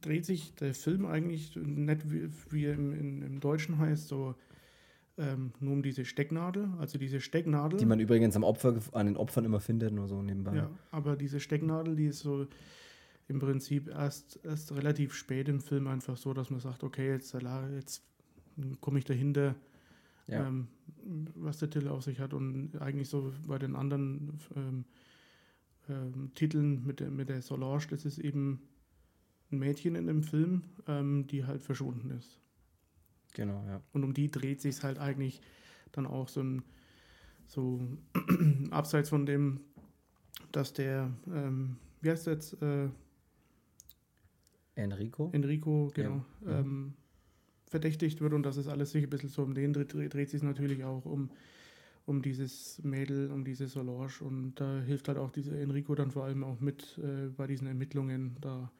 [0.00, 4.34] dreht sich der Film eigentlich nicht wie, wie im, in, im Deutschen heißt, so
[5.16, 6.68] ähm, nur um diese Stecknadel.
[6.78, 7.78] Also diese Stecknadel.
[7.78, 10.56] Die man übrigens am Opfer, an den Opfern immer findet, nur so nebenbei.
[10.56, 12.46] Ja, aber diese Stecknadel, die ist so
[13.28, 17.34] im Prinzip erst, erst relativ spät im Film einfach so, dass man sagt, okay, jetzt,
[17.74, 18.02] jetzt
[18.80, 19.54] komme ich dahinter,
[20.26, 20.46] ja.
[20.46, 20.68] ähm,
[21.34, 22.34] was der Titel auf sich hat.
[22.34, 24.84] Und eigentlich so bei den anderen ähm,
[25.88, 28.60] ähm, Titeln mit der, mit der Solange, das ist eben
[29.50, 32.40] ein Mädchen in dem Film, ähm, die halt verschwunden ist.
[33.34, 33.80] Genau, ja.
[33.92, 35.40] Und um die dreht sich halt eigentlich
[35.92, 36.62] dann auch so ein,
[37.46, 37.80] so
[38.70, 39.60] abseits von dem,
[40.52, 42.62] dass der, ähm, wie heißt der jetzt?
[42.62, 42.88] Äh,
[44.76, 45.30] Enrico?
[45.32, 46.24] Enrico, genau.
[46.44, 46.60] Ja.
[46.60, 46.94] Ähm,
[47.74, 50.44] verdächtigt wird und dass es alles sich ein bisschen so um den dreht, dreht sich
[50.44, 51.28] natürlich auch um,
[52.06, 56.22] um dieses Mädel, um diese Solange und da hilft halt auch dieser Enrico dann vor
[56.22, 58.70] allem auch mit äh, bei diesen Ermittlungen da.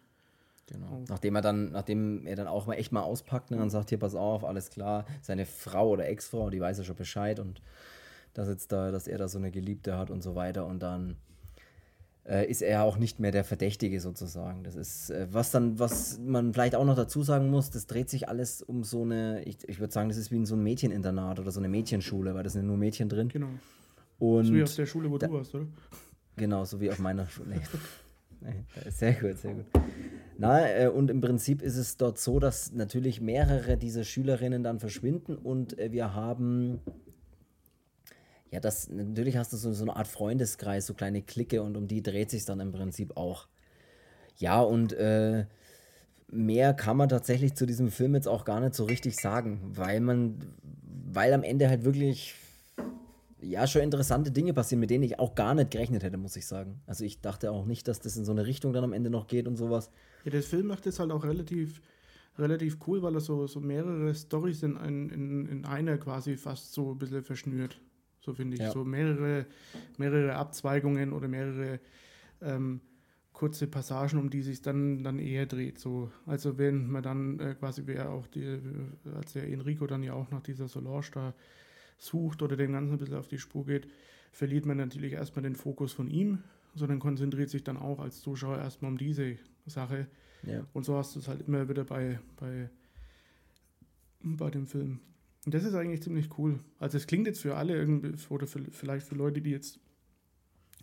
[0.66, 1.02] Genau.
[1.08, 3.88] Nachdem er dann, nachdem er dann auch mal echt mal auspackt ne, und dann sagt,
[3.88, 7.60] hier, pass auf, alles klar, seine Frau oder Ex-Frau, die weiß ja schon Bescheid und
[8.32, 11.16] dass jetzt da, dass er da so eine Geliebte hat und so weiter und dann
[12.26, 14.64] äh, ist er auch nicht mehr der Verdächtige sozusagen.
[14.64, 18.08] Das ist, äh, was dann, was man vielleicht auch noch dazu sagen muss, das dreht
[18.08, 20.62] sich alles um so eine, ich, ich würde sagen, das ist wie in so ein
[20.62, 23.28] Mädcheninternat oder so eine Mädchenschule, weil da sind nur Mädchen drin.
[23.28, 23.48] Genau.
[24.18, 25.66] Und so wie auf der Schule, wo da, du warst, oder?
[26.36, 27.60] Genau, so wie auf meiner Schule.
[28.90, 29.66] sehr gut, sehr gut.
[30.36, 34.80] Na, äh, und im Prinzip ist es dort so, dass natürlich mehrere dieser Schülerinnen dann
[34.80, 36.80] verschwinden und äh, wir haben
[38.54, 41.88] ja, das, natürlich hast du so, so eine Art Freundeskreis, so kleine Clique und um
[41.88, 43.48] die dreht sich dann im Prinzip auch.
[44.36, 45.46] Ja, und äh,
[46.28, 50.00] mehr kann man tatsächlich zu diesem Film jetzt auch gar nicht so richtig sagen, weil
[50.00, 50.38] man,
[51.12, 52.36] weil am Ende halt wirklich,
[53.40, 56.46] ja, schon interessante Dinge passieren, mit denen ich auch gar nicht gerechnet hätte, muss ich
[56.46, 56.80] sagen.
[56.86, 59.26] Also ich dachte auch nicht, dass das in so eine Richtung dann am Ende noch
[59.26, 59.90] geht und sowas.
[60.24, 61.82] Ja, der Film macht das halt auch relativ,
[62.38, 66.92] relativ cool, weil er so, so mehrere Storys in, in, in einer quasi fast so
[66.92, 67.80] ein bisschen verschnürt.
[68.24, 68.62] So finde ich.
[68.62, 68.72] Ja.
[68.72, 69.46] So mehrere,
[69.98, 71.78] mehrere Abzweigungen oder mehrere
[72.40, 72.80] ähm,
[73.34, 75.78] kurze Passagen, um die sich dann, dann eher dreht.
[75.78, 76.10] So.
[76.24, 78.58] Also wenn man dann äh, quasi, wer auch die,
[79.14, 81.34] als der Enrico dann ja auch nach dieser Solange da
[81.98, 83.88] sucht oder dem Ganzen ein bisschen auf die Spur geht,
[84.32, 86.38] verliert man natürlich erstmal den Fokus von ihm,
[86.74, 90.06] sondern konzentriert sich dann auch als Zuschauer erstmal um diese Sache.
[90.44, 90.66] Ja.
[90.72, 92.70] Und so hast du es halt immer wieder bei, bei,
[94.22, 95.00] bei dem Film.
[95.44, 96.60] Und das ist eigentlich ziemlich cool.
[96.78, 99.78] Also es klingt jetzt für alle irgendwie, oder für, vielleicht für Leute, die jetzt,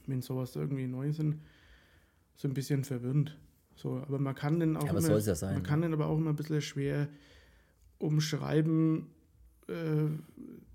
[0.06, 1.40] wenn sowas irgendwie neu sind,
[2.36, 3.38] so ein bisschen verwirrend.
[3.76, 6.18] So, aber man kann den auch ja, immer, ja sein, man kann den aber auch
[6.18, 7.08] immer ein bisschen schwer
[7.98, 9.08] umschreiben,
[9.68, 9.74] äh,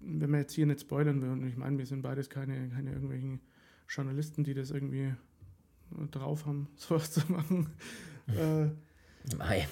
[0.01, 1.47] wenn wir jetzt hier nicht spoilern würden.
[1.47, 3.41] Ich meine, wir sind beides keine, keine irgendwelchen
[3.89, 5.15] Journalisten, die das irgendwie
[6.11, 7.69] drauf haben, sowas zu machen.
[8.29, 8.71] äh,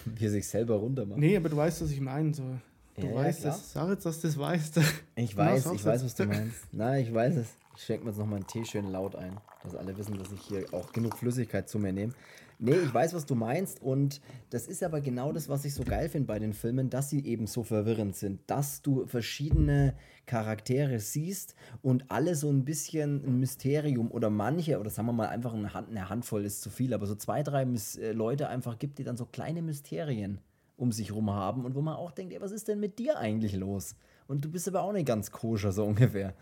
[0.05, 1.21] wir sich selber runter machen.
[1.21, 2.35] Nee, aber du weißt, was ich meine.
[2.35, 2.59] So.
[2.97, 3.73] Du ja, weißt ja, es.
[3.73, 4.81] Sag jetzt, dass du das weißt.
[5.17, 6.73] Ich weiß, ich weiß, was du meinst.
[6.73, 7.49] Nein, ich weiß es.
[7.77, 10.31] Ich schenke mir jetzt noch mal einen Tee schön laut ein, dass alle wissen, dass
[10.31, 12.13] ich hier auch genug Flüssigkeit zu mir nehme.
[12.61, 15.83] Nee, ich weiß, was du meinst und das ist aber genau das, was ich so
[15.83, 19.95] geil finde bei den Filmen, dass sie eben so verwirrend sind, dass du verschiedene
[20.27, 25.29] Charaktere siehst und alle so ein bisschen ein Mysterium oder manche, oder sagen wir mal
[25.29, 28.79] einfach eine, Hand, eine Handvoll ist zu viel, aber so zwei, drei äh, Leute einfach
[28.79, 30.39] gibt, die dann so kleine Mysterien
[30.77, 33.19] um sich rum haben und wo man auch denkt, ey, was ist denn mit dir
[33.19, 33.97] eigentlich los?
[34.27, 36.35] Und du bist aber auch nicht ganz koscher, so ungefähr.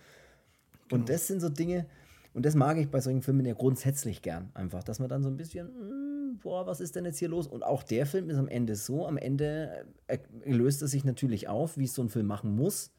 [0.88, 1.00] Genau.
[1.00, 1.86] Und das sind so Dinge,
[2.34, 5.28] und das mag ich bei solchen Filmen ja grundsätzlich gern, einfach, dass man dann so
[5.28, 7.46] ein bisschen, hm, boah, was ist denn jetzt hier los?
[7.46, 11.48] Und auch der Film ist am Ende so, am Ende äh, löst er sich natürlich
[11.48, 12.92] auf, wie es so ein Film machen muss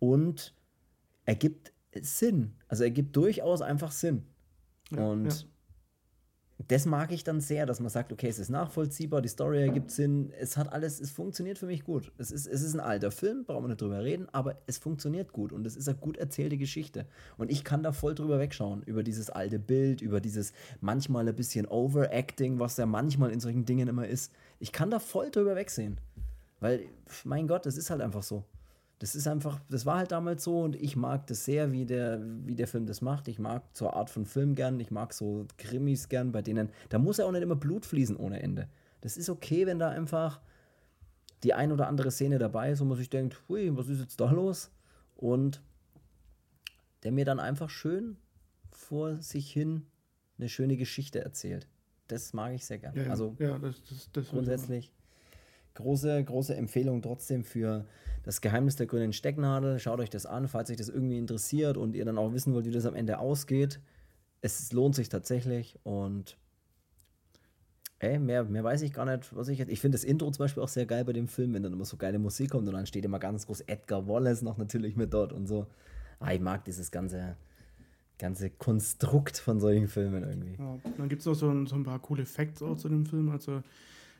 [0.00, 0.54] und
[1.24, 2.54] ergibt Sinn.
[2.68, 4.24] Also er gibt durchaus einfach Sinn.
[4.90, 5.48] Ja, und ja
[6.68, 9.90] das mag ich dann sehr, dass man sagt, okay, es ist nachvollziehbar, die Story ergibt
[9.90, 12.10] Sinn, es hat alles, es funktioniert für mich gut.
[12.16, 15.32] Es ist, es ist ein alter Film, brauchen wir nicht drüber reden, aber es funktioniert
[15.32, 17.06] gut und es ist eine gut erzählte Geschichte.
[17.36, 21.36] Und ich kann da voll drüber wegschauen, über dieses alte Bild, über dieses manchmal ein
[21.36, 24.32] bisschen Overacting, was ja manchmal in solchen Dingen immer ist.
[24.58, 25.98] Ich kann da voll drüber wegsehen.
[26.60, 26.86] Weil,
[27.24, 28.44] mein Gott, es ist halt einfach so.
[28.98, 32.20] Das ist einfach, das war halt damals so und ich mag das sehr, wie der,
[32.44, 33.28] wie der Film das macht.
[33.28, 36.98] Ich mag so Art von Film gern, ich mag so Krimis gern, bei denen, da
[36.98, 38.68] muss ja auch nicht immer Blut fließen ohne Ende.
[39.02, 40.40] Das ist okay, wenn da einfach
[41.42, 44.18] die ein oder andere Szene dabei ist, wo man sich denkt, hui, was ist jetzt
[44.18, 44.70] da los?
[45.14, 45.62] Und
[47.02, 48.16] der mir dann einfach schön
[48.70, 49.86] vor sich hin
[50.38, 51.68] eine schöne Geschichte erzählt.
[52.08, 52.94] Das mag ich sehr gern.
[52.94, 54.92] Ja, also ja, das, das, das grundsätzlich
[55.76, 57.86] große, große Empfehlung trotzdem für
[58.24, 59.78] das Geheimnis der grünen Stecknadel.
[59.78, 62.66] Schaut euch das an, falls euch das irgendwie interessiert und ihr dann auch wissen wollt,
[62.66, 63.80] wie das am Ende ausgeht.
[64.40, 66.36] Es lohnt sich tatsächlich und
[67.98, 69.70] Ey, mehr, mehr weiß ich gar nicht, was ich jetzt.
[69.70, 71.86] Ich finde das Intro zum Beispiel auch sehr geil bei dem Film, wenn dann immer
[71.86, 75.14] so geile Musik kommt und dann steht immer ganz groß Edgar Wallace noch natürlich mit
[75.14, 75.66] dort und so.
[76.20, 77.36] Ah, ich mag dieses ganze,
[78.18, 80.56] ganze Konstrukt von solchen Filmen irgendwie.
[80.58, 83.06] Ja, dann gibt es noch so ein, so ein paar coole Facts auch zu dem
[83.06, 83.30] Film.
[83.30, 83.62] Also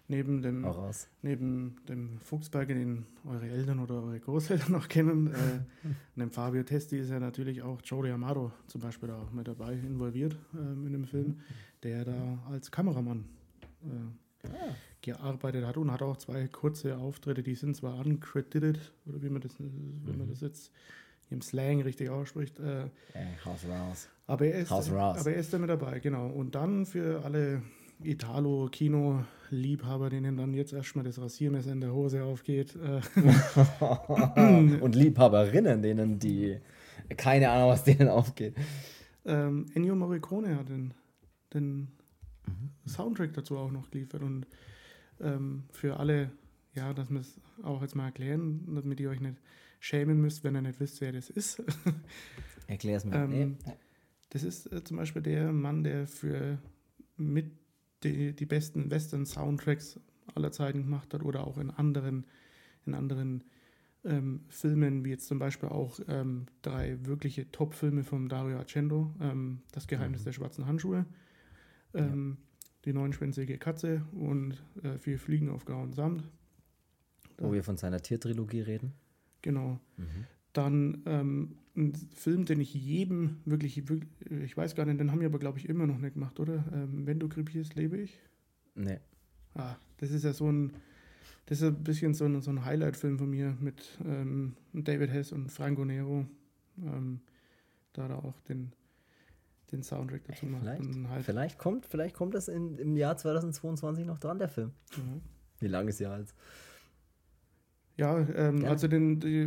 [0.09, 0.91] neben dem, Auch
[1.23, 5.61] neben dem Fuchsberger, den eure Eltern oder eure Großeltern noch kennen, äh,
[6.19, 10.37] dem Fabio Testi ist ja natürlich auch Joey Amaro zum Beispiel da mit dabei involviert
[10.55, 11.41] ähm, in dem Film,
[11.83, 13.25] der da als Kameramann
[13.83, 14.49] äh,
[15.03, 19.41] gearbeitet hat und hat auch zwei kurze Auftritte, die sind zwar uncredited, oder wie man
[19.41, 20.73] das, wie man das jetzt
[21.31, 24.09] im Slang richtig ausspricht, äh, Ey, Haus raus.
[24.27, 26.29] aber er ist, aber er ist damit dabei, genau.
[26.29, 27.63] Und dann für alle
[28.03, 33.01] Italo-Kino-Liebhaber, denen dann jetzt erstmal das Rasiermesser in der Hose aufgeht, äh,
[34.81, 36.59] und Liebhaberinnen, denen die
[37.17, 38.55] keine Ahnung, was denen aufgeht.
[39.25, 40.95] ähm, Ennio Morricone hat den,
[41.55, 41.89] den
[42.47, 42.71] Mhm.
[42.89, 44.23] Soundtrack dazu auch noch geliefert.
[44.23, 44.47] Und
[45.21, 46.31] ähm, für alle,
[46.75, 49.39] ja, dass wir es auch jetzt mal erklären, damit ihr euch nicht
[49.81, 51.61] schämen müsst, wenn ihr nicht wisst, wer das ist.
[52.69, 53.17] Erklär's mir.
[53.17, 53.49] Ähm, Nee.
[54.31, 56.59] Das ist äh, zum Beispiel der Mann, der für
[57.17, 57.51] mit
[58.03, 60.01] die, die besten Western-Soundtracks
[60.35, 62.27] aller Zeiten gemacht hat oder auch in anderen,
[62.85, 63.45] in anderen
[64.05, 69.63] ähm, Filmen, wie jetzt zum Beispiel auch ähm, drei wirkliche Top-Filme von Dario Argento, ähm,
[69.73, 71.07] Das Geheimnis der schwarzen Handschuhe,
[71.95, 72.39] ähm,
[72.85, 76.29] Die neunschwänzige Katze und äh, Vier Fliegen auf grauen Samt.
[77.39, 78.95] Wo wir von seiner Tiertrilogie reden.
[79.43, 79.79] Genau.
[80.57, 85.21] Dann ähm, ein Film, den ich jedem wirklich, wirklich, ich weiß gar nicht, den haben
[85.21, 86.65] wir aber, glaube ich, immer noch nicht gemacht, oder?
[86.73, 88.19] Ähm, Wenn du krepierst, lebe ich.
[88.75, 88.99] Nee.
[89.55, 90.73] Ah, das ist ja so ein,
[91.47, 95.33] das ist ein bisschen so ein, so ein Highlight-Film von mir mit ähm, David Hess
[95.33, 96.27] und Franco Nero.
[96.79, 97.21] Ähm,
[97.93, 98.73] da da auch den,
[99.73, 100.63] den Soundtrack dazu macht.
[100.63, 104.73] Vielleicht, halt, vielleicht kommt, vielleicht kommt das in, im Jahr 2022 noch dran, der Film.
[104.93, 105.03] ja.
[105.59, 106.35] Wie lange ist ja alt?
[107.97, 109.47] Ja, ähm, also den, die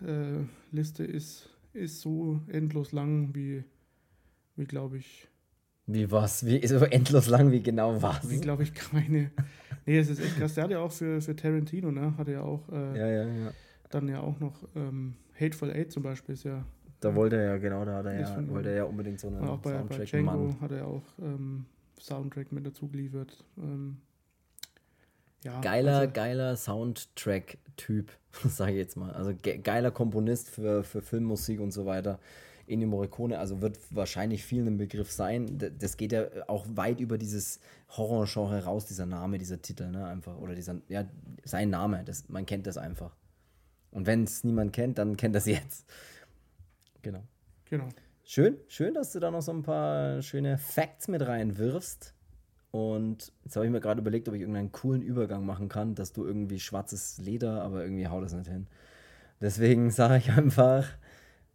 [0.00, 3.64] Morricone-Liste ist, ist so endlos lang wie,
[4.56, 5.28] wie glaube ich,
[5.86, 6.44] Wie was?
[6.44, 8.28] Wie so endlos lang, wie genau was?
[8.30, 9.30] wie glaube ich keine.
[9.86, 10.54] Nee, es ist echt krass.
[10.54, 12.16] Der hat ja auch für, für Tarantino, ne?
[12.16, 13.50] Hat er ja auch äh, Ja, ja, ja.
[13.90, 16.64] dann ja auch noch ähm, Hateful Eight zum Beispiel ist ja
[17.00, 19.20] Da wollte er ja, genau, da hat er Ist ja, von- wollte er ja unbedingt
[19.20, 20.60] so einen auch bei, bei Soundtrack Django Mann.
[20.60, 21.66] hat er auch ähm,
[22.00, 23.44] Soundtrack mit dazu geliefert.
[23.58, 23.98] Ähm,
[25.44, 28.10] ja, Geiler, also, geiler Soundtrack-Typ,
[28.48, 29.12] sage ich jetzt mal.
[29.12, 32.18] Also ge geiler Komponist für, für Filmmusik und so weiter.
[32.68, 35.72] Ennio Morricone, also wird wahrscheinlich vielen ein Begriff sein.
[35.78, 40.36] Das geht ja auch weit über dieses Horrorgenre raus, dieser Name, dieser Titel, ne, einfach.
[40.38, 41.04] Oder dieser, ja,
[41.44, 43.14] sein Name, das, man kennt das einfach.
[43.92, 45.86] Und wenn es niemand kennt, dann kennt das jetzt.
[47.02, 47.22] Genau.
[47.70, 47.88] genau.
[48.24, 52.15] Schön, schön, dass du da noch so ein paar schöne Facts mit reinwirfst.
[52.76, 56.12] Und jetzt habe ich mir gerade überlegt, ob ich irgendeinen coolen Übergang machen kann, dass
[56.12, 58.66] du irgendwie schwarzes Leder, aber irgendwie haut das nicht hin.
[59.40, 60.86] Deswegen sage ich einfach,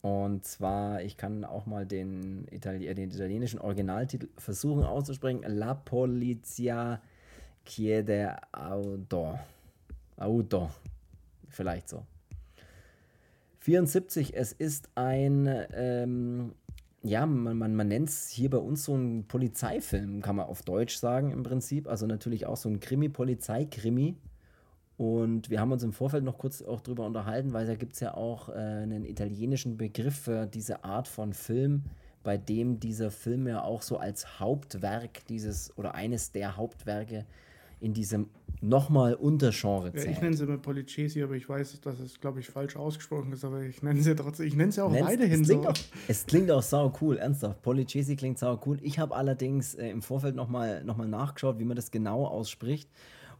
[0.00, 5.42] Und zwar, ich kann auch mal den, Itali äh, den italienischen Originaltitel versuchen auszusprechen.
[5.48, 7.02] La Polizia
[7.64, 9.36] chiede auto.
[10.16, 10.70] Auto.
[11.48, 12.04] Vielleicht so.
[13.60, 16.54] 74, es ist ein, ähm,
[17.02, 20.62] ja, man, man, man nennt es hier bei uns so ein Polizeifilm, kann man auf
[20.62, 21.86] Deutsch sagen im Prinzip.
[21.86, 24.16] Also natürlich auch so ein Krimi, Polizeikrimi.
[24.96, 28.00] Und wir haben uns im Vorfeld noch kurz auch drüber unterhalten, weil da gibt es
[28.00, 31.84] ja auch äh, einen italienischen Begriff für diese Art von Film,
[32.24, 37.26] bei dem dieser Film ja auch so als Hauptwerk dieses oder eines der Hauptwerke
[37.80, 38.28] in diesem
[38.60, 40.16] nochmal Untergenre Ja, zählt.
[40.16, 43.44] ich nenne sie immer Policesi, aber ich weiß, dass es, glaube ich, falsch ausgesprochen ist,
[43.44, 45.54] aber ich nenne sie trotzdem, ich nenne sie auch Nenn's- weiterhin es so.
[45.54, 45.74] klingt, auch,
[46.08, 47.62] es klingt auch sau cool, ernsthaft.
[47.62, 48.78] Policesi klingt sau cool.
[48.82, 52.90] Ich habe allerdings äh, im Vorfeld nochmal noch mal nachgeschaut, wie man das genau ausspricht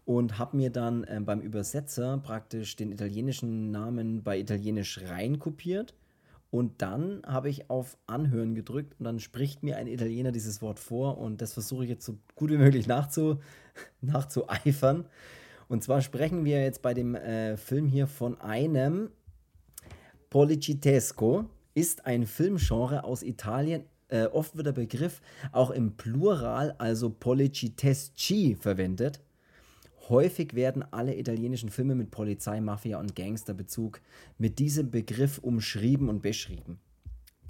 [0.04, 5.94] und habe mir dann ähm, beim Übersetzer praktisch den italienischen Namen bei Italienisch reinkopiert.
[6.50, 10.78] Und dann habe ich auf Anhören gedrückt und dann spricht mir ein Italiener dieses Wort
[10.78, 13.40] vor und das versuche ich jetzt so gut wie möglich nachzu,
[14.00, 15.04] nachzueifern.
[15.68, 19.10] Und zwar sprechen wir jetzt bei dem äh, Film hier von einem
[20.30, 23.84] Policitesco ist ein Filmgenre aus Italien.
[24.08, 25.20] Äh, oft wird der Begriff
[25.52, 29.20] auch im Plural, also Policitesci, verwendet.
[30.08, 34.00] Häufig werden alle italienischen Filme mit Polizei, Mafia und Gangsterbezug
[34.38, 36.78] mit diesem Begriff umschrieben und beschrieben.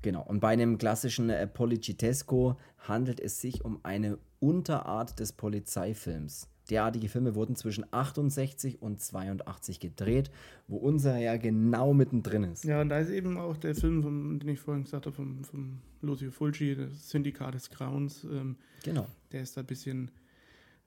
[0.03, 6.49] Genau, und bei einem klassischen äh, Policitesco handelt es sich um eine Unterart des Polizeifilms.
[6.71, 10.31] derartige Filme wurden zwischen 68 und 82 gedreht,
[10.69, 12.65] wo unser ja genau mittendrin ist.
[12.65, 15.43] Ja, und da ist eben auch der Film, vom, den ich vorhin gesagt habe, vom,
[15.45, 18.25] vom Lucio Fulci, das Syndikat des Grauens.
[18.25, 19.07] Ähm, Genau.
[19.33, 20.11] der ist da ein bisschen,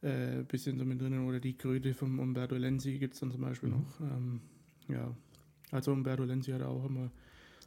[0.01, 1.27] äh, bisschen so mit drinnen.
[1.27, 3.99] Oder die Kröte von Umberto Lenzi gibt es dann zum Beispiel noch.
[3.99, 4.41] Ähm,
[4.87, 5.15] ja,
[5.71, 7.11] also Umberto Lenzi hat auch immer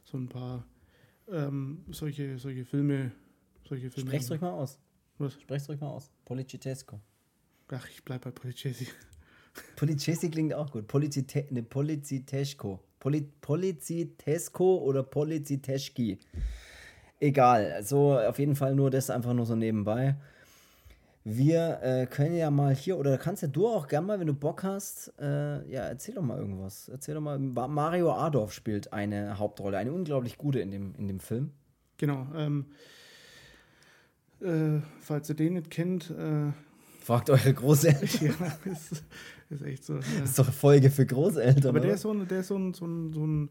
[0.03, 0.65] so ein paar
[1.31, 3.11] ähm, solche, solche Filme.
[3.67, 4.79] Solche Filme Sprech's ruhig mal aus.
[5.17, 5.33] Was?
[5.41, 6.11] Sprech's ruhig mal aus.
[6.23, 6.99] Policitesco.
[7.69, 8.87] Ach, ich bleib bei Policesi.
[9.75, 10.87] Policesi klingt auch gut.
[10.87, 12.79] Policite ne, Policitesco.
[12.99, 16.19] Poli Policitesco oder Policiteschki.
[17.19, 17.83] Egal.
[17.83, 20.15] So auf jeden Fall nur das einfach nur so nebenbei.
[21.27, 24.33] Wir äh, können ja mal hier, oder kannst ja du auch gerne mal, wenn du
[24.35, 26.87] Bock hast, äh, ja, erzähl doch mal irgendwas.
[26.87, 27.39] Erzähl doch mal.
[27.39, 31.49] Ma- Mario Adorf spielt eine Hauptrolle, eine unglaublich gute in dem, in dem Film.
[31.97, 32.27] Genau.
[32.35, 32.65] Ähm,
[34.41, 36.51] äh, falls ihr den nicht kennt, äh,
[37.01, 38.09] Fragt eure Großeltern.
[38.39, 39.03] ja, ist,
[39.51, 39.97] ist echt so.
[39.97, 40.23] Das Ja.
[40.23, 41.67] ist doch Folge für Großeltern.
[41.67, 41.93] Aber der oder?
[41.95, 43.49] ist so ein, der ist so ein, so ein, so ein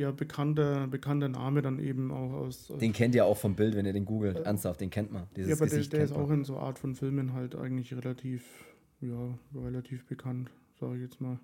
[0.00, 2.68] ja, bekannter, bekannter Name dann eben auch aus.
[2.80, 4.38] Den kennt ihr auch vom Bild, wenn ihr den googelt.
[4.38, 5.26] Ernsthaft, den kennt man.
[5.36, 6.30] Dieses ja, aber der, Gesicht der ist kennt man.
[6.30, 8.64] auch in so Art von Filmen halt eigentlich relativ,
[9.02, 11.38] ja, relativ bekannt, sage ich jetzt mal.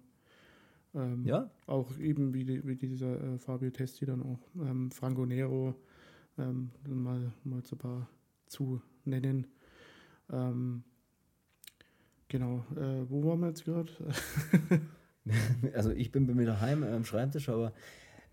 [0.95, 1.51] Ähm, Ja?
[1.67, 4.41] Auch eben wie, die, wie dieser äh, Fabio Testi dann auch.
[4.59, 5.75] Ähm, Franco Nero,
[6.39, 8.09] ähm, dann mal, mal so ein paar
[8.47, 9.47] zu nennen.
[10.33, 10.83] Ähm,
[12.29, 13.93] genau, äh, wo waren wir jetzt gerade?
[15.75, 17.73] Also ich bin bei mir daheim am Schreibtisch, aber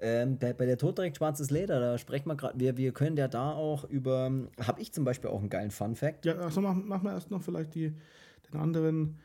[0.04, 3.18] ähm, bei, bei der Tod trägt schwarzes Leder, da sprechen wir gerade, wir, wir können
[3.18, 6.84] ja da auch über, habe ich zum Beispiel auch einen geilen Fun-Fact, ja, achso, machen
[6.88, 7.94] mach wir erst noch vielleicht die,
[8.52, 9.18] den anderen,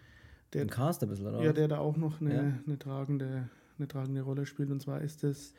[0.52, 1.42] der, den Cast ein bisschen, oder?
[1.42, 2.52] ja, der da auch noch eine, Ja.
[2.66, 4.70] eine, tragende, eine tragende Rolle spielt.
[4.70, 5.52] Und zwar ist es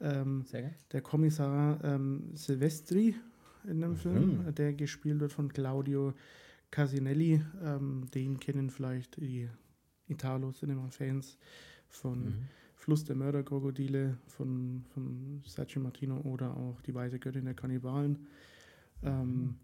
[0.00, 0.44] ähm,
[0.92, 3.14] der Kommissar ähm, Silvestri
[3.68, 3.96] in dem Mhm.
[3.96, 6.14] Film, der gespielt wird von Claudio
[6.70, 7.42] Casinelli.
[7.64, 9.48] Ähm, den kennen vielleicht die
[10.06, 11.38] Italo-Cinema-Fans
[11.88, 12.48] von Mhm.
[12.90, 18.26] Fluss der Mörderkrokodile von, von Sergio Martino oder auch Die Weiße Göttin der Kannibalen.
[19.04, 19.54] Ähm,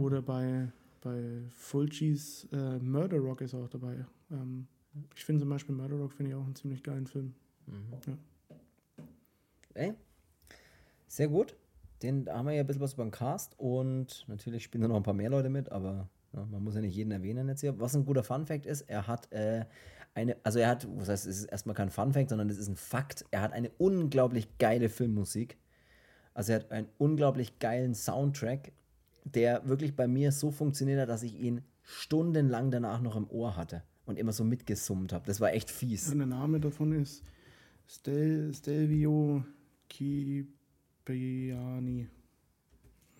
[0.00, 4.06] oder bei, bei Fulcis äh, Murder Rock ist auch dabei.
[4.30, 4.68] Ähm,
[5.14, 7.34] ich finde zum Beispiel Murder Rock finde ich auch einen ziemlich geilen Film.
[9.74, 9.92] Ey,
[11.08, 11.54] sehr gut.
[12.02, 14.96] Den haben wir ja ein bisschen was über den Cast und natürlich spielen da noch
[14.96, 17.78] ein paar mehr Leute mit, aber ja, man muss ja nicht jeden erwähnen jetzt hier.
[17.78, 19.66] Was ein guter Fun-Fact ist, er hat äh,
[20.16, 22.76] eine, also er hat, was heißt, es ist erstmal kein Fun-Fact, sondern es ist ein
[22.76, 23.26] Fakt.
[23.30, 25.58] Er hat eine unglaublich geile Filmmusik.
[26.32, 28.72] Also er hat einen unglaublich geilen Soundtrack,
[29.24, 33.56] der wirklich bei mir so funktioniert hat, dass ich ihn stundenlang danach noch im Ohr
[33.56, 35.26] hatte und immer so mitgesummt habe.
[35.26, 36.10] Das war echt fies.
[36.10, 37.22] Und der Name davon ist
[37.86, 39.44] Stel, Stelvio
[39.92, 42.08] Cipriani.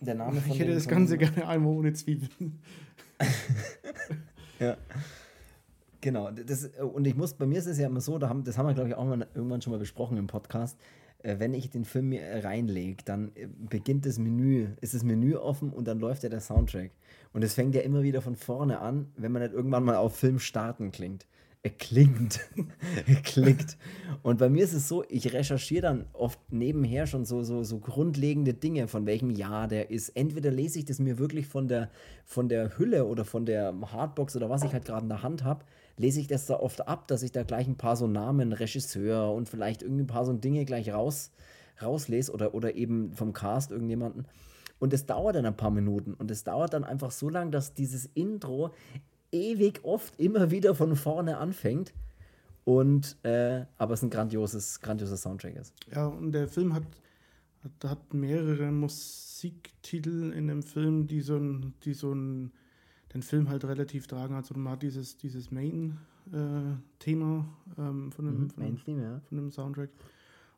[0.01, 2.59] Der Name von Ich hätte das Ganze gerne einmal ohne Zwiebeln.
[4.59, 4.75] Ja.
[6.07, 6.31] Genau.
[6.31, 8.65] Das, und ich muss, bei mir ist es ja immer so, da haben, das haben
[8.65, 10.79] wir, glaube ich, auch mal, irgendwann schon mal besprochen im Podcast.
[11.21, 15.35] Äh, wenn ich den Film mir reinlege, dann äh, beginnt das Menü, ist das Menü
[15.35, 16.91] offen und dann läuft ja der Soundtrack.
[17.33, 20.15] Und es fängt ja immer wieder von vorne an, wenn man nicht irgendwann mal auf
[20.15, 21.27] Film starten klingt.
[21.63, 22.39] Er klingt.
[23.07, 23.77] er klingt.
[24.23, 27.79] Und bei mir ist es so, ich recherchiere dann oft nebenher schon so, so, so
[27.79, 30.09] grundlegende Dinge, von welchem Jahr der ist.
[30.09, 31.89] Entweder lese ich das mir wirklich von der,
[32.25, 35.43] von der Hülle oder von der Hardbox oder was ich halt gerade in der Hand
[35.43, 35.65] habe,
[35.97, 39.33] lese ich das da oft ab, dass ich da gleich ein paar so Namen, Regisseur
[39.33, 41.31] und vielleicht irgendwie ein paar so Dinge gleich raus,
[41.81, 44.25] rauslese oder, oder eben vom Cast irgendjemanden.
[44.79, 47.73] Und es dauert dann ein paar Minuten und es dauert dann einfach so lang, dass
[47.73, 48.73] dieses Intro
[49.37, 51.93] ewig oft immer wieder von vorne anfängt.
[52.65, 55.73] Und äh, aber es ein grandioses, grandioses Soundtrack ist.
[55.93, 56.83] Ja, und der Film hat,
[57.63, 62.51] hat, hat mehrere Musiktitel in dem Film, die so ein, die so ein,
[63.13, 64.35] den Film halt relativ tragen.
[64.35, 67.47] Also man hat dieses, dieses Main-Thema
[67.77, 69.21] ähm, von, dem, von, dem- Mainstream, ja.
[69.29, 69.89] von dem Soundtrack.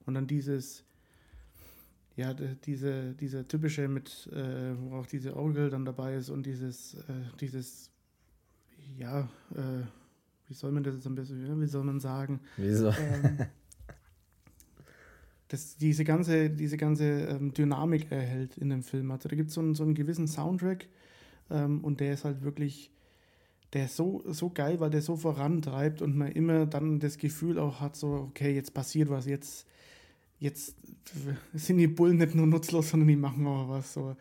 [0.08, 0.84] Und dann dieses,
[2.16, 6.96] ja, diese, dieser typische mit, äh, wo auch diese Orgel dann dabei ist und dieses,
[6.96, 7.04] äh,
[7.40, 7.92] dieses,
[8.98, 9.22] ja,
[9.56, 9.84] äh,
[10.48, 12.40] wie soll man das jetzt ein bisschen, wie soll man sagen?
[12.58, 12.90] Wieso?
[12.90, 13.38] ähm,
[15.50, 19.12] das, diese ganze, diese ganze ähm, Dynamik erhält in dem Film.
[19.12, 20.88] Also da gibt so es so einen gewissen Soundtrack
[21.50, 22.92] ähm, und der ist halt wirklich,
[23.74, 27.60] der ist so, so geil, weil der so vorantreibt und man immer dann das Gefühl
[27.60, 29.68] auch hat, so, okay, jetzt passiert was, jetzt,
[30.40, 30.76] jetzt
[31.54, 33.94] sind die Bullen nicht nur nutzlos, sondern die machen auch was.
[33.94, 34.16] So.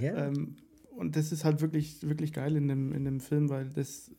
[0.00, 0.28] Ja.
[0.28, 0.56] Ähm,
[1.02, 4.10] und das ist halt wirklich, wirklich geil in dem, in dem Film, weil das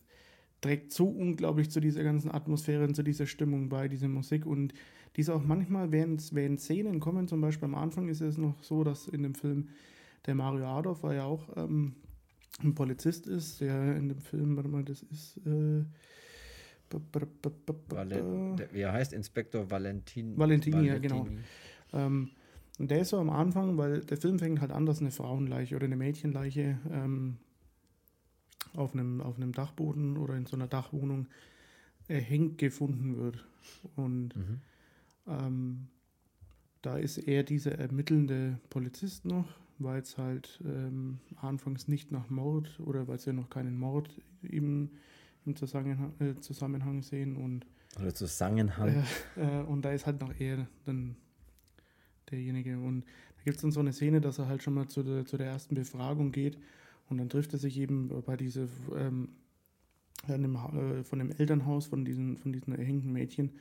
[0.62, 4.46] trägt so unglaublich zu dieser ganzen Atmosphäre und zu dieser Stimmung bei, diese Musik.
[4.46, 4.74] Und
[5.16, 8.62] die ist auch manchmal, während, während Szenen kommen, zum Beispiel am Anfang ist es noch
[8.62, 9.70] so, dass in dem Film
[10.26, 11.96] der Mario Adolf war ja auch ähm,
[12.62, 15.38] ein Polizist ist, der in dem Film, warte mal, das ist.
[15.46, 15.84] Äh,
[17.90, 20.38] Valen, der, wie er heißt, Inspektor Valentin.
[20.38, 21.28] Valentini, ja, genau.
[21.92, 22.30] Ähm,
[22.80, 25.76] und der ist so am Anfang, weil der Film fängt halt an, dass eine Frauenleiche
[25.76, 27.38] oder eine Mädchenleiche ähm,
[28.76, 31.28] auf, einem, auf einem Dachboden oder in so einer Dachwohnung
[32.08, 33.46] erhängt gefunden wird.
[33.96, 34.62] Und Mhm.
[35.28, 35.88] ähm,
[36.82, 39.48] da ist er dieser ermittelnde Polizist noch,
[39.80, 44.10] weil es halt ähm, anfangs nicht nach Mord oder weil sie ja noch keinen Mord
[44.42, 44.90] im,
[45.46, 47.66] im Zusammenhang, äh, Zusammenhang sehen und,
[48.02, 49.04] Oder Zusammenhang.
[49.38, 51.16] äh, äh, und da ist halt noch er dann
[52.34, 52.80] derjenige.
[52.80, 53.02] Und
[53.38, 55.38] da gibt es dann so eine Szene, dass er halt schon mal zu der, zu
[55.38, 56.58] der ersten Befragung geht
[57.10, 58.68] und dann trifft er sich eben bei dieser
[58.98, 59.30] ähm,
[60.28, 63.52] dem, äh, von dem Elternhaus von diesen, von diesen erhängten Mädchen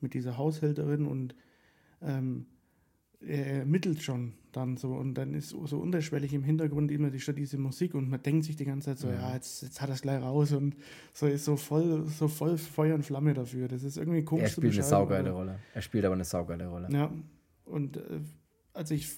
[0.00, 1.34] mit dieser Haushälterin und
[2.02, 2.46] ähm,
[3.20, 7.58] er ermittelt schon dann so und dann ist so, unterschwellig im Hintergrund immer die, diese
[7.58, 9.34] Musik und man denkt sich die ganze Zeit so, Ja.
[9.34, 10.76] jetzt, jetzt hat er es gleich raus und
[11.12, 13.68] so ist so voll, so voll Feuer und Flamme dafür.
[13.68, 15.58] Das ist irgendwie komisch er zu spielt eine saugeile Rolle.
[15.74, 16.88] Er spielt aber eine saugeile Rolle.
[16.90, 17.12] ja,
[17.68, 18.20] und äh,
[18.72, 19.16] also ich,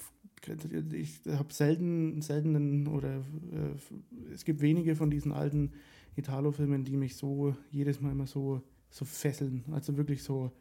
[0.93, 5.73] ich habe selten, seltenen oder äh, es gibt wenige von diesen alten
[6.17, 9.65] Italo-Filmen, die mich so jedes Mal immer so, so fesseln.
[9.71, 10.53] Also wirklich so,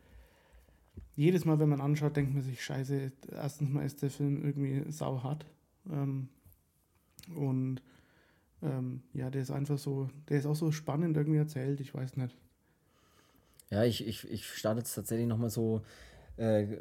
[1.15, 4.89] jedes Mal, wenn man anschaut, denkt man sich, scheiße, erstens mal ist der Film irgendwie
[4.91, 5.45] sauhart.
[5.89, 6.29] Ähm,
[7.35, 7.81] und
[8.61, 12.17] ähm, ja, der ist einfach so, der ist auch so spannend irgendwie erzählt, ich weiß
[12.17, 12.35] nicht.
[13.69, 15.81] Ja, ich, ich, ich starte jetzt tatsächlich nochmal so
[16.39, 16.77] äh,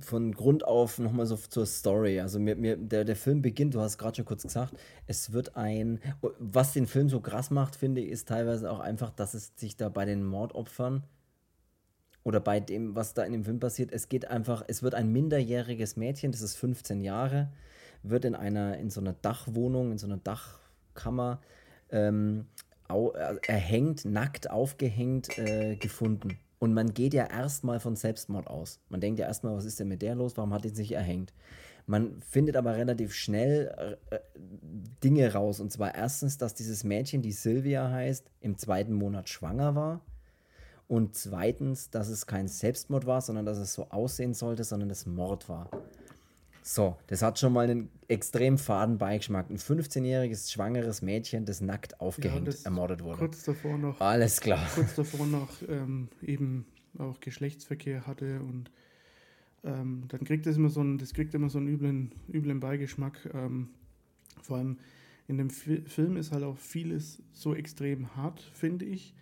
[0.00, 2.20] von Grund auf nochmal so zur Story.
[2.20, 4.74] Also mir, mir, der, der Film beginnt, du hast gerade schon kurz gesagt,
[5.06, 6.00] es wird ein,
[6.38, 9.76] was den Film so krass macht, finde ich, ist teilweise auch einfach, dass es sich
[9.76, 11.04] da bei den Mordopfern
[12.22, 15.10] oder bei dem, was da in dem Film passiert, es geht einfach, es wird ein
[15.12, 17.50] minderjähriges Mädchen, das ist 15 Jahre,
[18.02, 21.40] wird in einer, in so einer Dachwohnung, in so einer Dachkammer
[21.90, 22.46] ähm,
[22.86, 26.38] au, äh, erhängt, nackt aufgehängt äh, gefunden.
[26.58, 28.80] Und man geht ja erstmal von Selbstmord aus.
[28.88, 30.36] Man denkt ja erstmal, was ist denn mit der los?
[30.36, 31.32] Warum hat die sich erhängt?
[31.86, 34.20] Man findet aber relativ schnell äh, äh,
[35.02, 35.60] Dinge raus.
[35.60, 40.00] Und zwar erstens, dass dieses Mädchen, die Sylvia heißt, im zweiten Monat schwanger war.
[40.88, 45.06] Und zweitens, dass es kein Selbstmord war, sondern dass es so aussehen sollte, sondern es
[45.06, 45.70] Mord war.
[46.70, 49.48] So, das hat schon mal einen extrem faden Beigeschmack.
[49.48, 53.16] Ein 15-jähriges schwangeres Mädchen, das nackt aufgehängt, das ermordet wurde.
[53.16, 54.68] Kurz davor noch Alles klar.
[54.74, 56.66] kurz davor noch ähm, eben
[56.98, 58.70] auch Geschlechtsverkehr hatte und
[59.64, 63.30] ähm, dann kriegt es immer so einen, das kriegt immer so einen üblen, üblen Beigeschmack.
[63.32, 63.70] Ähm,
[64.42, 64.76] vor allem
[65.26, 69.14] in dem Fi Film ist halt auch vieles so extrem hart, finde ich,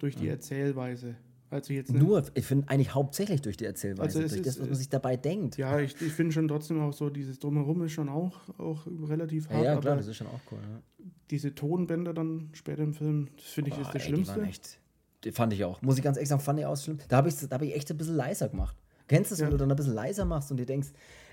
[0.00, 1.14] durch die Erzählweise.
[1.50, 4.54] Also jetzt nicht- Nur, ich finde eigentlich hauptsächlich durch die Erzählweise, Also durch ist, das,
[4.60, 5.56] was man äh, sich dabei denkt.
[5.56, 9.46] Ja, ich, ich finde schon trotzdem auch so, dieses Drumherum ist schon auch, auch relativ
[9.50, 10.58] Ja, hart, ja, klar, aber das ist schon auch cool.
[10.62, 11.04] Ja.
[11.30, 14.42] diese Tonbänder dann später im Film, das finde ich ist das ey, die waren Schlimmste.
[14.48, 14.78] echt,
[15.24, 15.82] die fand ich auch.
[15.82, 16.98] Muss ich ganz ehrlich sagen, fand ich auch schlimm.
[17.08, 18.76] Da habe ich, da hab ich echt ein bisschen leiser gemacht.
[19.08, 19.46] Kennst du das, Ja.
[19.46, 20.88] wenn du dann ein bisschen leiser machst und dir denkst,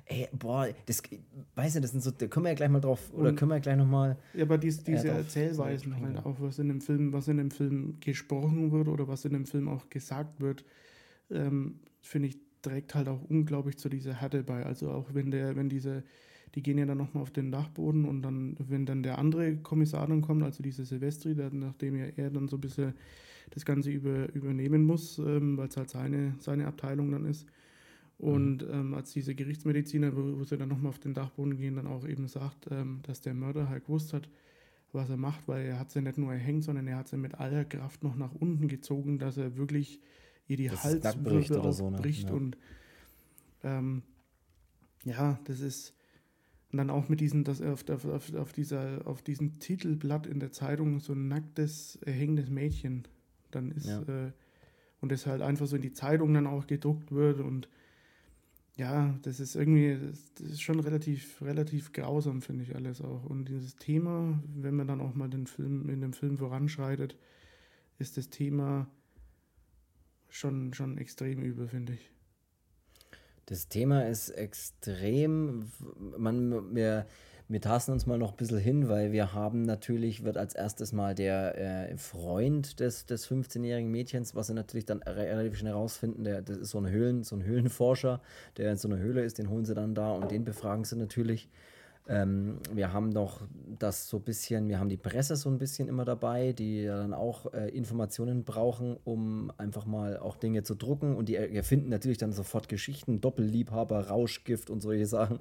[0.07, 1.01] ey, boah, das,
[1.55, 3.51] weiß nicht, das sind so, da können wir ja gleich mal drauf, oder Und- können
[3.51, 6.25] wir gleich nochmal, Ja, aber dies, diese doch, Erzählweisen halt ja.
[6.25, 9.45] auch, was in dem Film, was in dem Film gesprochen wird oder was in dem
[9.45, 10.63] Film auch gesagt wird,
[11.29, 14.65] ähm, finde ich, trägt halt auch unglaublich zu dieser Härte bei.
[14.65, 16.03] Also auch wenn der, wenn diese,
[16.55, 20.07] die gehen ja dann nochmal auf den Dachboden und dann, wenn dann der andere Kommissar
[20.07, 22.93] dann kommt, also dieser Silvestri, der, nachdem ja er dann so ein bisschen
[23.51, 27.45] das Ganze über, übernehmen muss, ähm, weil es halt seine, seine Abteilung dann ist.
[28.19, 31.85] Und ähm, als diese Gerichtsmediziner, wo, wo sie dann nochmal auf den Dachboden gehen, dann
[31.85, 34.27] auch eben sagt, ähm, dass der Mörder halt gewusst hat,
[34.91, 37.35] was er macht, weil er hat sie nicht nur erhängt, sondern er hat sie mit
[37.35, 39.99] aller Kraft noch nach unten gezogen, dass er wirklich
[40.47, 41.97] ihr die bricht Halswirbel oder so, ne?
[41.97, 42.35] aufbricht Ja.
[42.35, 42.57] und
[43.63, 44.01] ähm,
[45.03, 45.93] ja, das ist
[46.71, 50.27] und dann auch mit diesen, dass er auf, auf, auf, auf, dieser, auf diesem Titelblatt
[50.27, 53.07] in der Zeitung so ein nacktes, erhängendes Mädchen
[53.51, 54.01] dann ist Ja.
[54.01, 54.31] äh,
[54.99, 57.69] und das halt einfach so in die Zeitung dann auch gedruckt wird und
[58.77, 59.97] ja, das ist irgendwie,
[60.39, 63.25] das, ist schon relativ, relativ grausam, finde ich alles auch.
[63.25, 67.17] Und dieses Thema, wenn man dann auch mal den Film, in dem Film voranschreitet,
[67.97, 68.87] ist das Thema
[70.29, 72.11] schon, schon extrem übel, finde ich.
[73.47, 75.71] Das Thema ist extrem,
[76.17, 77.07] man, wir,
[77.49, 80.91] wir tasten uns mal noch ein bisschen hin, weil wir haben natürlich, wird als erstes
[80.91, 85.73] mal der äh, Freund des, des 15-jährigen Mädchens, was sie natürlich dann re- relativ schnell
[85.73, 88.21] rausfinden, der, das ist so ein, Höhlen, so ein Höhlenforscher,
[88.57, 90.97] der in so einer Höhle ist, den holen sie dann da und den befragen sie
[90.97, 91.47] natürlich.
[92.09, 93.41] Ähm, wir haben noch
[93.79, 97.13] das so ein bisschen, wir haben die Presse so ein bisschen immer dabei, die dann
[97.13, 101.89] auch äh, Informationen brauchen, um einfach mal auch Dinge zu drucken und die er- erfinden
[101.89, 105.39] natürlich dann sofort Geschichten, Doppelliebhaber, Rauschgift und solche Sachen.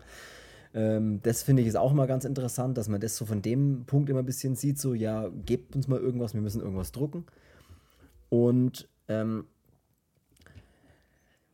[0.76, 3.86] Ähm, das finde ich ist auch mal ganz interessant, dass man das so von dem
[3.86, 7.24] Punkt immer ein bisschen sieht, so ja, gebt uns mal irgendwas, wir müssen irgendwas drucken.
[8.28, 9.46] Und ähm,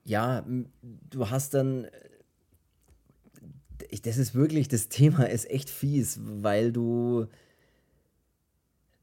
[0.02, 0.44] ja,
[0.80, 1.86] du hast dann,
[4.02, 7.26] das ist wirklich, das Thema ist echt fies, weil du,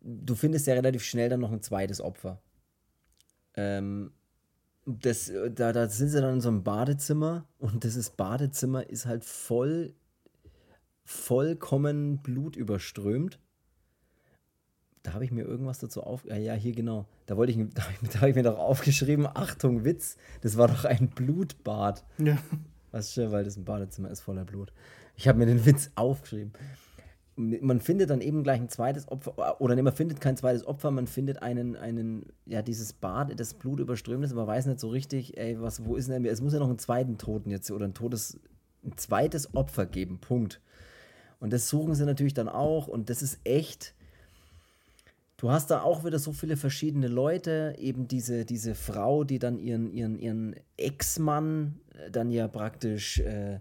[0.02, 2.42] du findest ja relativ schnell dann noch ein zweites Opfer.
[3.56, 4.12] Ähm,
[4.86, 9.24] das, da, da sind sie dann in so einem Badezimmer und dieses Badezimmer ist halt
[9.24, 9.94] voll,
[11.10, 13.40] vollkommen blutüberströmt.
[15.02, 16.24] Da habe ich mir irgendwas dazu auf.
[16.26, 17.08] Ja, ja, hier genau.
[17.26, 20.68] Da wollte ich, da habe ich, hab ich, mir doch aufgeschrieben: Achtung, Witz, das war
[20.68, 22.06] doch ein Blutbad.
[22.20, 22.38] Ja.
[22.92, 24.72] Was schön, weil das ein Badezimmer ist voller Blut.
[25.16, 26.54] Ich habe mir den Witz aufgeschrieben
[27.40, 30.92] man findet dann eben gleich ein zweites Opfer, oder ne, man findet kein zweites Opfer,
[30.92, 34.90] man findet einen, einen, ja, dieses Bad, das Blut überströmt ist, aber weiß nicht so
[34.90, 37.86] richtig, ey, was, wo ist denn, es muss ja noch einen zweiten Toten jetzt, oder
[37.86, 38.42] ein totes,
[38.84, 40.60] ein zweites Opfer geben, Punkt.
[41.40, 43.94] Und das suchen sie natürlich dann auch, und das ist echt,
[45.38, 49.58] du hast da auch wieder so viele verschiedene Leute, eben diese, diese Frau, die dann
[49.58, 53.60] ihren, ihren, ihren Ex-Mann äh, dann ja praktisch, äh,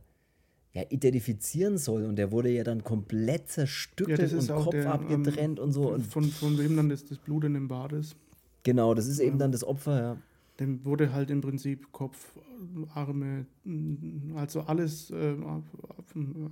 [0.72, 2.04] ja, identifizieren soll.
[2.04, 5.92] Und der wurde ja dann komplett zerstückelt ja, und Kopf der, abgetrennt ähm, und so.
[5.92, 8.16] Und von, von wem dann das, das Blut in dem Bad ist.
[8.64, 10.16] Genau, das ist eben dann das Opfer, ja.
[10.60, 12.32] Dem wurde halt im Prinzip Kopf,
[12.94, 13.46] Arme,
[14.34, 15.36] also alles, äh,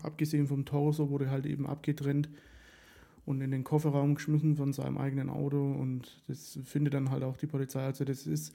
[0.02, 2.28] abgesehen vom Torso, wurde halt eben abgetrennt
[3.24, 5.72] und in den Kofferraum geschmissen von seinem eigenen Auto.
[5.72, 7.82] Und das findet dann halt auch die Polizei.
[7.84, 8.54] Also das ist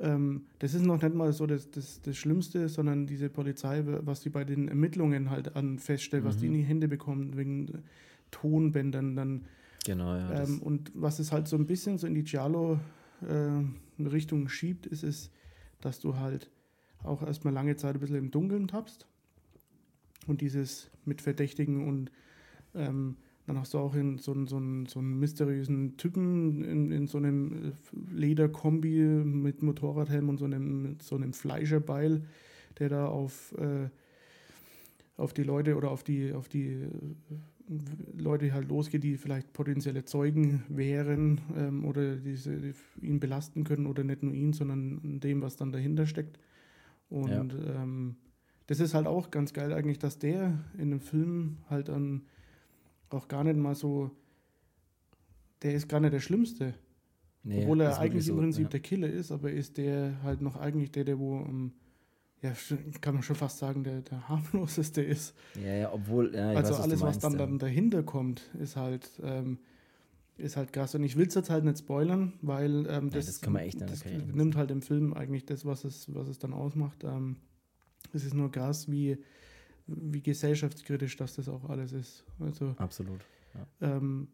[0.00, 4.20] ähm, das ist noch nicht mal so das, das, das Schlimmste, sondern diese Polizei, was
[4.20, 6.28] die bei den Ermittlungen halt an feststellt, mhm.
[6.28, 7.82] was die in die Hände bekommen, wegen
[8.30, 9.44] Tonbändern dann.
[9.84, 10.42] Genau, ja.
[10.42, 12.24] Ähm, und was es halt so ein bisschen so in die
[13.22, 15.30] Äh, schiebt, ist es,
[15.80, 16.50] dass du halt
[17.02, 19.06] auch erstmal lange Zeit ein bisschen im Dunkeln tappst.
[20.26, 22.10] Und dieses mit Verdächtigen und
[22.74, 23.16] ähm,
[23.46, 27.18] dann hast du auch in so, einen, so, so einen mysteriösen Typen in, in so
[27.18, 32.22] einem äh, Lederkombi mit Motorradhelm und so einem, so einem Fleischerbeil,
[32.78, 33.88] der da auf, äh,
[35.16, 36.88] auf die Leute oder auf die, auf die äh,
[38.16, 43.86] Leute halt losgeht, die vielleicht potenzielle Zeugen wären ähm, oder diese, die ihn belasten können
[43.86, 46.38] oder nicht nur ihn, sondern dem, was dann dahinter steckt.
[47.08, 47.82] Und ja.
[47.82, 48.16] ähm,
[48.66, 52.22] das ist halt auch ganz geil eigentlich, dass der in dem Film halt an
[53.10, 54.10] auch gar nicht mal so,
[55.62, 56.74] der ist gar nicht der Schlimmste.
[57.42, 58.68] Nee, Obwohl er eigentlich so, im Prinzip ja.
[58.68, 61.72] der Killer ist, aber ist der halt noch eigentlich der, der wo, ähm,
[62.42, 62.52] ja,
[63.00, 65.34] kann man schon fast sagen, der, der harmloseste ist.
[65.62, 67.38] Ja, ja, obwohl, ja, Also weiß, alles, was, meinst, was dann, ja.
[67.38, 69.58] dann dahinter kommt, ist halt, ähm,
[70.38, 70.94] ist halt krass.
[70.94, 73.80] Und ich will es jetzt halt nicht spoilern, weil ähm, das, das, kann man echt
[73.80, 77.04] das nimmt halt im Film eigentlich das, was es, was es dann ausmacht.
[77.04, 77.36] Ähm,
[78.12, 79.18] es ist nur krass, wie
[79.90, 82.24] wie gesellschaftskritisch das das auch alles ist.
[82.38, 83.20] Also, Absolut.
[83.54, 83.96] Ja.
[83.96, 84.28] Ähm,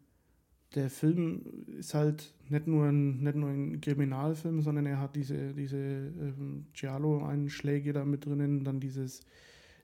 [0.75, 1.43] der Film
[1.79, 6.67] ist halt nicht nur ein, nicht nur ein Kriminalfilm, sondern er hat diese, diese ähm,
[6.73, 9.23] Giallo-Einschläge da mit drinnen, dann dieses,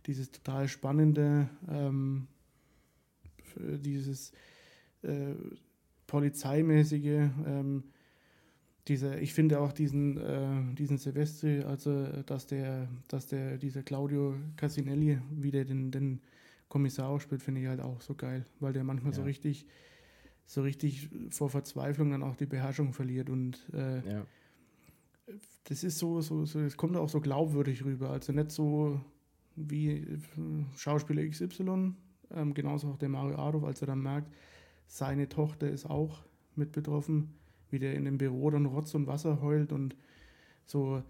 [0.06, 2.26] dieses total spannende, ähm,
[3.56, 4.32] dieses
[5.02, 5.34] äh,
[6.06, 7.84] polizeimäßige, ähm,
[8.88, 14.34] diese, ich finde auch diesen, äh, diesen Silvestri, also dass der, dass der, dieser Claudio
[14.56, 16.20] Casinelli wieder den, den
[16.68, 19.16] Kommissar auch spielt, finde ich halt auch so geil, weil der manchmal ja.
[19.16, 19.66] so richtig,
[20.47, 24.26] so richtig vor Verzweiflung dann auch die Beherrschung verliert und äh, ja.
[25.64, 29.01] das ist so, so, so, es kommt auch so glaubwürdig rüber, also nicht so
[29.57, 30.18] wie äh,
[30.76, 31.95] Schauspieler XY,
[32.30, 34.32] ähm, genauso auch der Mario Adolf, als er dann merkt,
[34.86, 36.24] seine Tochter ist auch
[36.55, 37.34] mit betroffen
[37.72, 39.97] wie der in dem Büro dann Rotz und Wasser heult und
[40.66, 41.03] so.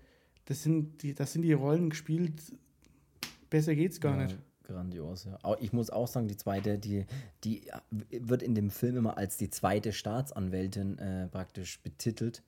[0.47, 2.41] Das sind die, das sind die Rollen gespielt.
[3.51, 4.39] Besser geht's gar ja, nicht.
[4.73, 5.57] Grandios, ja.
[5.61, 7.07] Ich muss auch sagen, die zweite, die,
[7.45, 12.43] die wird in dem Film immer als die zweite Staatsanwältin äh, praktisch betitelt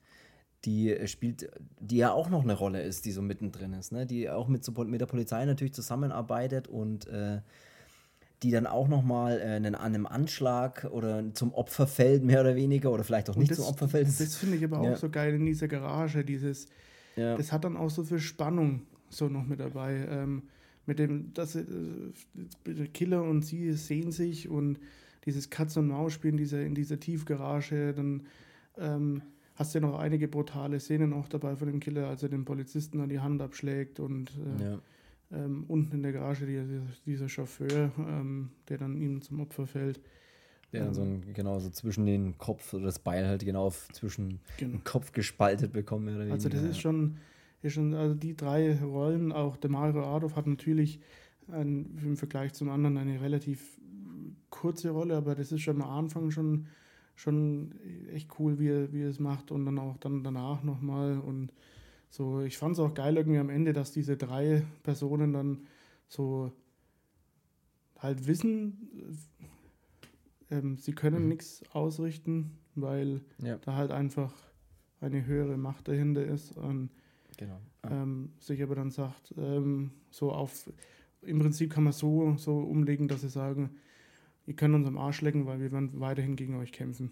[0.65, 1.49] die spielt,
[1.79, 4.05] die ja auch noch eine Rolle ist, die so mittendrin ist, ne?
[4.05, 7.41] die auch mit, mit der Polizei natürlich zusammenarbeitet und äh,
[8.43, 12.91] die dann auch nochmal äh, an einem Anschlag oder zum Opfer fällt, mehr oder weniger,
[12.91, 14.07] oder vielleicht auch nicht das, zum Opfer fällt.
[14.07, 14.93] Das, das finde ich aber ja.
[14.93, 16.67] auch so geil in dieser Garage, dieses,
[17.15, 17.37] ja.
[17.37, 20.05] das hat dann auch so viel Spannung so noch mit dabei.
[20.09, 20.43] Ähm,
[20.85, 21.63] mit dem, dass äh,
[22.65, 24.79] der Killer und sie sehen sich und
[25.25, 28.23] dieses Katz- und Maus-Spiel in dieser, in dieser Tiefgarage, dann
[28.77, 29.21] ähm,
[29.55, 32.45] hast du ja noch einige brutale Szenen auch dabei von dem Killer, als er den
[32.45, 34.79] Polizisten an die Hand abschlägt und äh, ja
[35.31, 36.61] ähm, unten in der Garage die,
[37.05, 39.99] dieser Chauffeur, ähm, der dann ihm zum Opfer fällt.
[40.71, 44.39] Der dann so ein, genau so zwischen den Kopf oder das Beil halt genau zwischen
[44.57, 44.77] genau.
[44.77, 46.31] den Kopf gespaltet bekommen.
[46.31, 47.17] also das ist schon,
[47.65, 50.99] ist schon, also die drei Rollen, auch der Mario Adolf hat natürlich
[51.47, 53.79] ein, im Vergleich zum anderen eine relativ
[54.49, 56.67] kurze Rolle, aber das ist schon am Anfang schon,
[57.15, 57.73] schon
[58.13, 61.51] echt cool, wie er, wie er es macht und dann auch dann danach nochmal und
[62.09, 65.65] so, ich fand es auch geil irgendwie am Ende, dass diese drei Personen dann
[66.07, 66.51] so
[67.99, 68.89] halt wissen,
[70.49, 71.29] äh, ähm, sie können mhm.
[71.29, 73.57] nichts ausrichten, weil ja.
[73.57, 74.33] da halt einfach
[75.01, 76.89] eine höhere Macht dahinter ist und
[77.37, 77.59] genau.
[77.83, 78.03] ja.
[78.03, 80.71] ähm, sich aber dann sagt, ähm, so auf,
[81.21, 83.71] im Prinzip kann man so, so umlegen, dass sie sagen,
[84.45, 87.11] ihr könnt uns am Arsch lecken, weil wir werden weiterhin gegen euch kämpfen.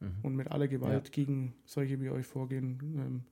[0.00, 0.18] Mhm.
[0.22, 1.12] Und mit aller Gewalt ja.
[1.12, 3.24] gegen solche wie euch vorgehen, ähm,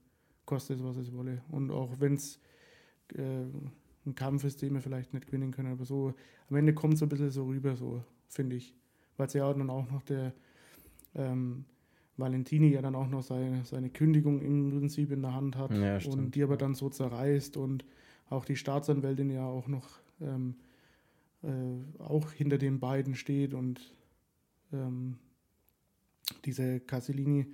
[0.45, 1.41] kostet es, was es wolle.
[1.49, 2.39] Und auch wenn es
[3.15, 3.45] äh,
[4.05, 6.13] ein Kampf ist, den wir vielleicht nicht gewinnen können, aber so
[6.49, 8.75] am Ende kommt es so ein bisschen so rüber, so finde ich.
[9.17, 10.33] Weil es ja dann auch noch der
[11.15, 11.65] ähm,
[12.19, 15.99] Valentini ja dann auch noch seine, seine Kündigung im Prinzip in der Hand hat ja,
[16.09, 17.85] und die aber dann so zerreißt und
[18.29, 19.87] auch die Staatsanwältin ja auch noch
[20.21, 20.55] ähm,
[21.43, 23.93] äh, auch hinter den beiden steht und
[24.73, 25.17] ähm,
[26.45, 27.47] diese Cassellini,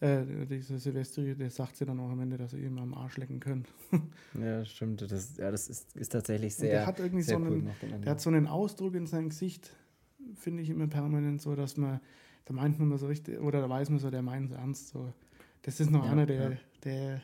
[0.00, 3.16] äh, dieser Silvestri, der sagt sie dann auch am Ende, dass sie ihm am Arsch
[3.16, 3.64] lecken können.
[4.40, 5.02] ja, stimmt.
[5.10, 6.70] Das, ja, das ist, ist tatsächlich sehr.
[6.70, 7.70] Und der hat irgendwie so einen,
[8.02, 9.74] der hat so einen Ausdruck in seinem Gesicht,
[10.34, 12.00] finde ich immer permanent so, dass man,
[12.44, 14.88] da meint man so richtig, oder da weiß man so, der meint es ernst.
[14.88, 15.12] So.
[15.62, 16.56] Das ist noch ja, einer, der, ja.
[16.84, 17.20] der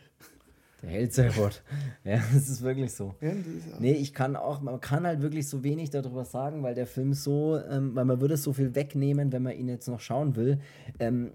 [0.82, 1.62] der hält sein Wort.
[2.04, 3.14] Ja, das ist wirklich so.
[3.20, 3.32] Ja,
[3.80, 7.12] nee, ich kann auch, man kann halt wirklich so wenig darüber sagen, weil der Film
[7.12, 10.60] so, ähm, weil man würde so viel wegnehmen, wenn man ihn jetzt noch schauen will.
[11.00, 11.32] Ähm,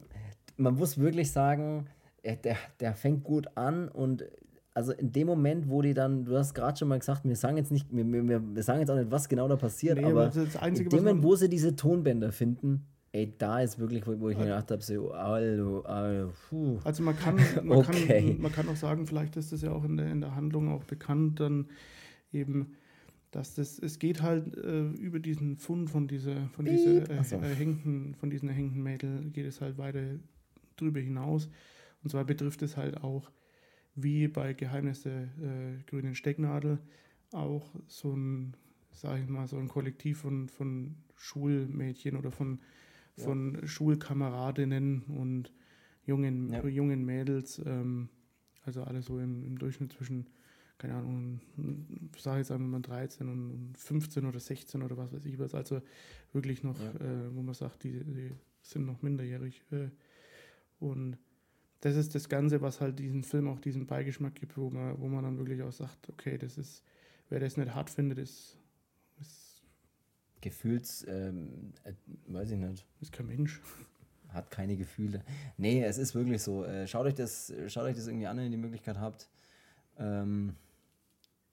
[0.58, 1.88] man muss wirklich sagen,
[2.24, 4.26] der, der fängt gut an und
[4.74, 7.58] also in dem Moment, wo die dann, du hast gerade schon mal gesagt, wir sagen
[7.58, 10.32] jetzt nicht, wir, wir, wir sagen jetzt auch nicht, was genau da passiert, nee, aber
[10.60, 14.30] Einzige, in dem Moment, wo sie diese Tonbänder finden, ey, da ist wirklich, wo, wo
[14.30, 16.80] ich mir gedacht habe, so, allo, allo, puh.
[16.84, 18.32] Also man kann, man, okay.
[18.32, 20.70] kann, man kann auch sagen, vielleicht ist das ja auch in der, in der Handlung
[20.70, 21.68] auch bekannt, dann
[22.34, 22.76] eben,
[23.30, 27.38] dass das, es geht halt äh, über diesen Fund von dieser, von dieser äh, so.
[27.38, 30.20] erhängten, von diesen erhängten Mädel geht es halt weiter
[30.76, 31.50] drüber hinaus.
[32.04, 33.32] Und zwar betrifft es halt auch,
[33.96, 36.80] wie bei Geheimnisse äh, grünen Stecknadel,
[37.32, 38.56] auch so ein,
[38.92, 42.60] sag ich mal, so ein Kollektiv von, von Schulmädchen oder von
[43.18, 43.68] von ja.
[43.68, 45.54] Schulkameradinnen und
[46.06, 46.66] jungen, ja.
[46.66, 48.10] jungen Mädels, ähm,
[48.66, 50.28] also alle so im, im, Durchschnitt zwischen,
[50.78, 51.40] keine Ahnung,
[52.16, 55.82] ich sage jetzt einmal 13 und 15 oder 16 oder was weiß ich was, also
[56.32, 56.92] wirklich noch, ja.
[57.06, 59.64] äh, wo man sagt, die, die sind noch minderjährig.
[59.72, 59.90] Äh,
[60.80, 61.18] und
[61.82, 65.08] das ist das Ganze, was halt diesen Film auch diesen Beigeschmack gibt, wo man, wo
[65.08, 66.84] man dann wirklich auch sagt, okay, das ist,
[67.30, 68.58] wer das nicht hart findet, ist
[70.44, 71.94] Gefühls, ähm, äh,
[72.28, 72.86] weiß ich nicht.
[73.00, 73.62] Ist kein Mensch.
[74.28, 75.24] Hat keine Gefühle.
[75.58, 76.66] Nee, es ist wirklich so.
[76.66, 79.30] Äh, schaut, euch das, schaut euch das irgendwie an, wenn ihr die Möglichkeit habt.
[79.98, 80.58] Ähm,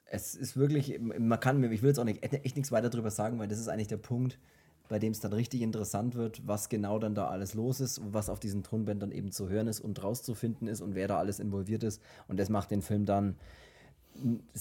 [0.06, 3.38] es ist wirklich, man kann, ich will jetzt auch nicht, echt nichts weiter darüber sagen,
[3.38, 4.40] weil das ist eigentlich der Punkt,
[4.88, 8.12] bei dem es dann richtig interessant wird, was genau dann da alles los ist und
[8.12, 11.38] was auf diesen Tonbändern eben zu hören ist und rauszufinden ist und wer da alles
[11.38, 12.02] involviert ist.
[12.26, 13.36] Und das macht den Film dann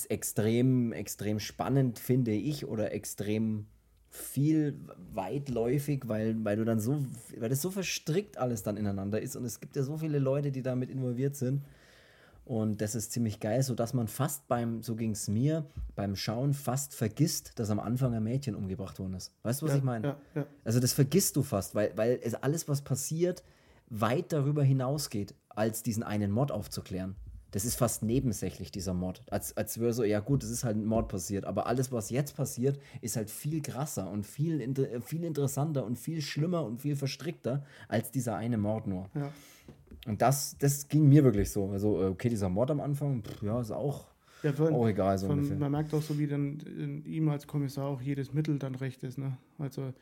[0.07, 3.65] extrem, extrem spannend, finde ich, oder extrem
[4.09, 4.79] viel
[5.13, 7.03] weitläufig, weil, weil du dann so,
[7.37, 10.51] weil das so verstrickt alles dann ineinander ist und es gibt ja so viele Leute,
[10.51, 11.63] die damit involviert sind.
[12.45, 16.55] Und das ist ziemlich geil, sodass man fast beim, so ging es mir, beim Schauen
[16.55, 19.31] fast vergisst, dass am Anfang ein Mädchen umgebracht worden ist.
[19.43, 20.07] Weißt du, was ja, ich meine?
[20.07, 20.45] Ja, ja.
[20.63, 23.43] Also das vergisst du fast, weil, weil es alles, was passiert,
[23.91, 27.15] weit darüber hinausgeht, als diesen einen Mord aufzuklären
[27.51, 29.23] das ist fast nebensächlich, dieser Mord.
[29.31, 32.09] Als, als wäre so, ja gut, es ist halt ein Mord passiert, aber alles, was
[32.09, 36.95] jetzt passiert, ist halt viel krasser und viel, viel interessanter und viel schlimmer und viel
[36.95, 39.09] verstrickter als dieser eine Mord nur.
[39.15, 39.31] Ja.
[40.05, 41.69] Und das, das ging mir wirklich so.
[41.71, 44.07] Also, okay, dieser Mord am Anfang, pff, ja, ist auch,
[44.43, 45.17] ja, von, auch egal.
[45.17, 48.75] So von, man merkt auch so, wie dann ihm als Kommissar auch jedes Mittel dann
[48.75, 49.17] recht ist.
[49.17, 49.37] Ne?
[49.57, 49.93] Also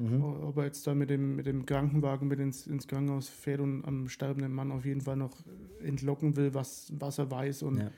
[0.00, 0.22] Mhm.
[0.22, 3.84] Ob er jetzt da mit dem, mit dem Krankenwagen mit ins, ins Krankenhaus fährt und
[3.84, 5.36] am sterbenden Mann auf jeden Fall noch
[5.82, 7.90] entlocken will, was, was er weiß und ja.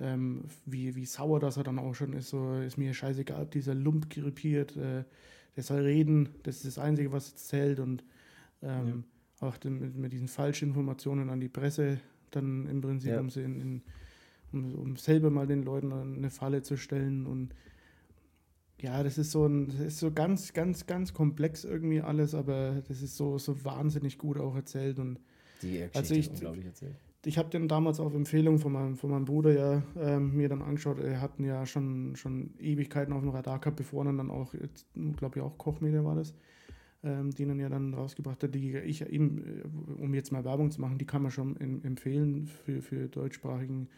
[0.00, 2.30] ähm, wie, wie sauer das er dann auch schon ist.
[2.30, 4.76] So ist mir scheißegal, ob dieser Lump grippiert.
[4.76, 5.04] Äh,
[5.56, 7.80] der soll reden, das ist das Einzige, was zählt.
[7.80, 8.02] Und
[8.62, 9.04] ähm,
[9.40, 9.48] ja.
[9.48, 13.20] auch den, mit, mit, diesen Falschinformationen an die Presse, dann im Prinzip, ja.
[13.20, 13.82] um, sie in, in,
[14.52, 17.54] um, um selber mal den Leuten eine Falle zu stellen und
[18.80, 22.82] ja, das ist so ein, das ist so ganz, ganz, ganz komplex irgendwie alles, aber
[22.86, 24.98] das ist so, so wahnsinnig gut auch erzählt.
[24.98, 25.18] Und
[25.62, 26.96] die Geschichte also ich, unglaublich erzählt.
[27.24, 30.62] Ich habe den damals auf Empfehlung von meinem, von meinem Bruder ja ähm, mir dann
[30.62, 31.00] angeschaut.
[31.00, 34.54] Er hatten ja schon, schon Ewigkeiten auf dem Radar gehabt, bevor er dann auch,
[35.16, 36.34] glaube ich, auch Kochmedia war das,
[37.02, 40.70] ähm, die dann ja dann rausgebracht hat, die ich eben, äh, um jetzt mal Werbung
[40.70, 43.88] zu machen, die kann man schon in, empfehlen für, für deutschsprachigen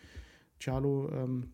[0.59, 1.11] Charlo.
[1.12, 1.51] Ähm,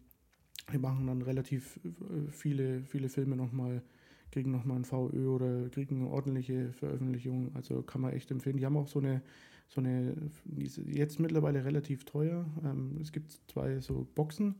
[0.72, 3.82] die machen dann relativ äh, viele, viele Filme nochmal,
[4.30, 7.50] kriegen nochmal ein VÖ oder kriegen eine ordentliche Veröffentlichung.
[7.54, 8.56] Also kann man echt empfehlen.
[8.56, 9.22] Die haben auch so eine,
[9.68, 12.46] so eine, die ist jetzt mittlerweile relativ teuer.
[12.64, 14.56] Ähm, es gibt zwei so Boxen,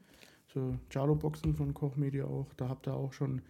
[0.46, 2.52] so Jalo-Boxen von Koch Media auch.
[2.54, 3.40] Da habt ihr auch schon,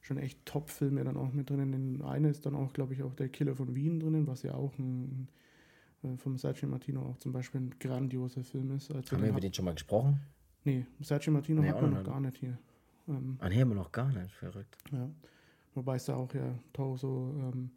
[0.00, 1.72] schon echt Top-Filme dann auch mit drinnen.
[1.72, 4.54] In eine ist dann auch, glaube ich, auch der Killer von Wien drinnen, was ja
[4.54, 5.28] auch ein,
[6.02, 8.90] ein vom Sergio Martino auch zum Beispiel ein grandioser Film ist.
[8.90, 10.20] Also Haben wir über den schon mal gesprochen?
[10.64, 12.06] Nee, Sergio Martino Nee, hat man noch nicht.
[12.06, 12.58] gar nicht hier.
[13.08, 14.30] Ähm, Ah, nee, haben wir noch gar nicht.
[14.32, 14.76] Verrückt.
[14.92, 15.08] ja.
[15.74, 17.70] Wobei es da auch ja Torso, ähm,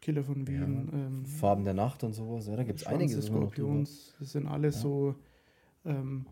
[0.00, 2.46] Killer von Wien, ähm, Farben der Nacht und sowas.
[2.48, 4.80] Ja, da gibt es drüber- Skorpions, das sind alles Ja.
[4.82, 5.14] so.
[5.86, 6.26] Ähm,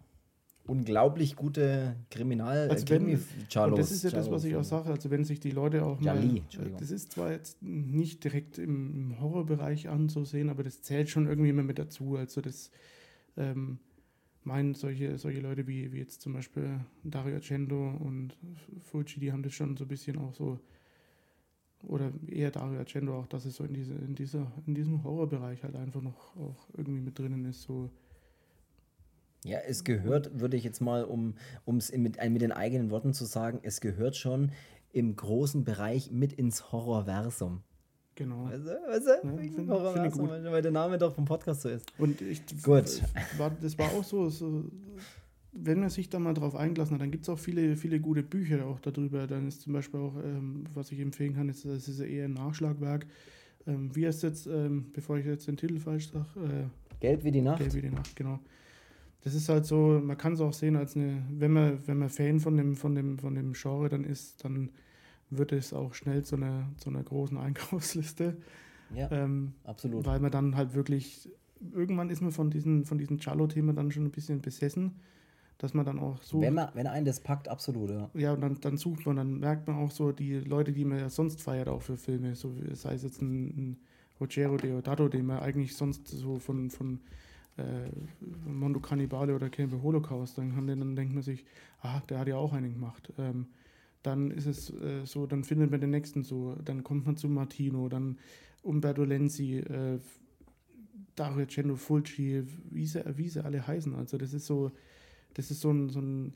[0.64, 4.90] Unglaublich gute Kriminal- Also wenn- und das ist ja das, was ich auch sage.
[4.90, 6.70] Also, wenn sich die Leute auch Jali, mal.
[6.78, 11.48] Das ist zwar jetzt nicht direkt im, im Horrorbereich anzusehen, aber das zählt schon irgendwie
[11.50, 12.14] immer mit dazu.
[12.16, 12.70] Also, das
[13.36, 13.78] ähm,
[14.44, 18.36] meinen solche, solche Leute wie, wie jetzt zum Beispiel Dario Argento und
[18.80, 20.58] Fuji, die haben das schon so ein bisschen auch so.
[21.84, 25.64] Oder eher Dario Argento auch, dass es so in, diese, in, dieser, in diesem Horrorbereich
[25.64, 27.62] halt einfach noch auch irgendwie mit drinnen ist.
[27.62, 27.90] So,
[29.44, 31.34] Ja, es gehört, würde ich jetzt mal, um
[31.66, 34.52] es mit, mit den eigenen Worten zu sagen, es gehört schon
[34.92, 37.62] im großen Bereich mit ins Horrorversum.
[38.14, 38.44] Genau.
[38.46, 39.38] Weißt du, weißt du?
[39.38, 40.28] Wegen find- gut.
[40.30, 41.86] weil weil der Name doch vom Podcast so ist.
[41.98, 43.02] Und ich, Gut.
[43.38, 44.64] War, das war auch so, so,
[45.52, 48.22] wenn man sich da mal drauf eingelassen hat, dann gibt es auch viele, viele gute
[48.22, 49.26] Bücher auch darüber.
[49.26, 52.34] Dann ist zum Beispiel auch, ähm, was ich empfehlen kann, ist, das ist eher ein
[52.34, 53.06] Nachschlagwerk.
[53.66, 56.64] Ähm, wie heißt jetzt, ähm, bevor ich jetzt den Titel falsch sage, äh,
[57.00, 57.58] Gelb wie die Nacht.
[57.58, 58.38] Gelb wie die Nacht, genau.
[59.24, 62.08] Das ist halt so, man kann es auch sehen als eine, wenn man, wenn man
[62.08, 64.70] Fan von dem, von dem, von dem Genre dann ist, dann
[65.36, 68.36] wird es auch schnell zu einer, zu einer großen Einkaufsliste.
[68.94, 70.04] Ja, Ähm, absolut.
[70.06, 71.28] weil man dann halt wirklich,
[71.72, 74.92] irgendwann ist man von diesem von diesen Cello-Thema dann schon ein bisschen besessen,
[75.58, 78.10] dass man dann auch so, Wenn, man, wenn einen das packt, absolut, ja.
[78.14, 80.98] ja, und dann, dann sucht man, dann merkt man auch so die Leute, die man
[80.98, 83.76] ja sonst feiert, auch für Filme, so sei es jetzt ein, ein
[84.20, 87.00] Ruggero Deodato, den man eigentlich sonst so von, von
[87.56, 87.90] äh,
[88.50, 91.44] Mondo Cannibale oder Campbell Holocaust, dann, kann, der- dann denkt man sich,
[91.80, 93.12] ah, der hat ja auch einen gemacht.
[93.18, 93.46] Ähm,
[94.02, 97.28] dann ist es äh, so, dann findet man den nächsten so, dann kommt man zu
[97.28, 98.18] Martino, dann
[98.62, 99.98] Umberto Lenzi, äh,
[101.14, 103.94] Dario Cendo Fulci, wie sie, wie sie alle heißen.
[103.94, 104.72] Also das ist so,
[105.34, 106.34] das ist so ein, so ein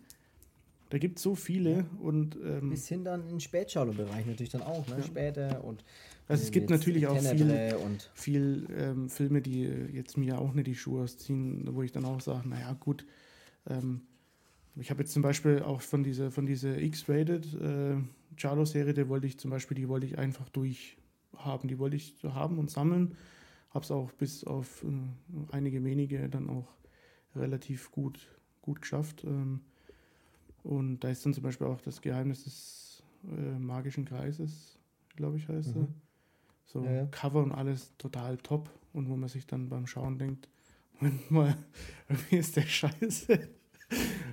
[0.91, 4.63] da gibt es so viele und ähm, Bis hin dann in den Spätschalo-Bereich natürlich dann
[4.63, 4.99] auch, ne?
[4.99, 5.03] Ja.
[5.03, 5.83] Später und.
[6.29, 7.77] Also es gibt jetzt natürlich auch viel-
[8.15, 12.05] viel ähm, Filme, die äh, jetzt mir auch nicht die Schuhe ausziehen, wo ich dann
[12.05, 13.05] auch sage, naja gut,
[13.69, 14.03] ähm,
[14.77, 17.97] ich habe jetzt zum Beispiel auch von dieser, von dieser X-Rated äh,
[18.37, 22.59] Charlo-Serie, der wollte ich zum Beispiel, die wollte ich einfach durchhaben, die wollte ich haben
[22.59, 23.17] und sammeln,
[23.71, 26.69] habe es auch bis auf äh, einige wenige dann auch
[27.35, 28.19] relativ gut,
[28.63, 29.25] gut geschafft.
[29.25, 29.61] Ähm,
[30.63, 34.79] und da ist dann zum Beispiel auch das Geheimnis des äh, magischen Kreises,
[35.15, 35.83] glaube ich, heißt er.
[35.83, 35.95] Mhm.
[36.65, 37.07] So Ja, ja.
[37.07, 38.71] Cover und alles total top.
[38.93, 40.49] Und wo man sich dann beim Schauen denkt,
[40.99, 41.57] Moment mal,
[42.09, 43.49] irgendwie ist der scheiße.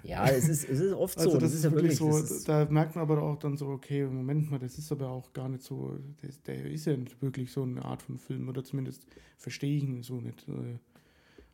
[0.04, 1.26] Ja, es ist, es ist oft so.
[1.26, 4.06] Also das, ist, wirklich so, das ist- da merkt man aber auch dann so, okay,
[4.06, 7.52] Moment mal, das ist aber auch gar nicht so, das, der ist ja nicht wirklich
[7.52, 9.06] so eine Art von Film, oder zumindest
[9.38, 10.48] verstehe ich ihn so nicht.
[10.48, 10.80] Äh,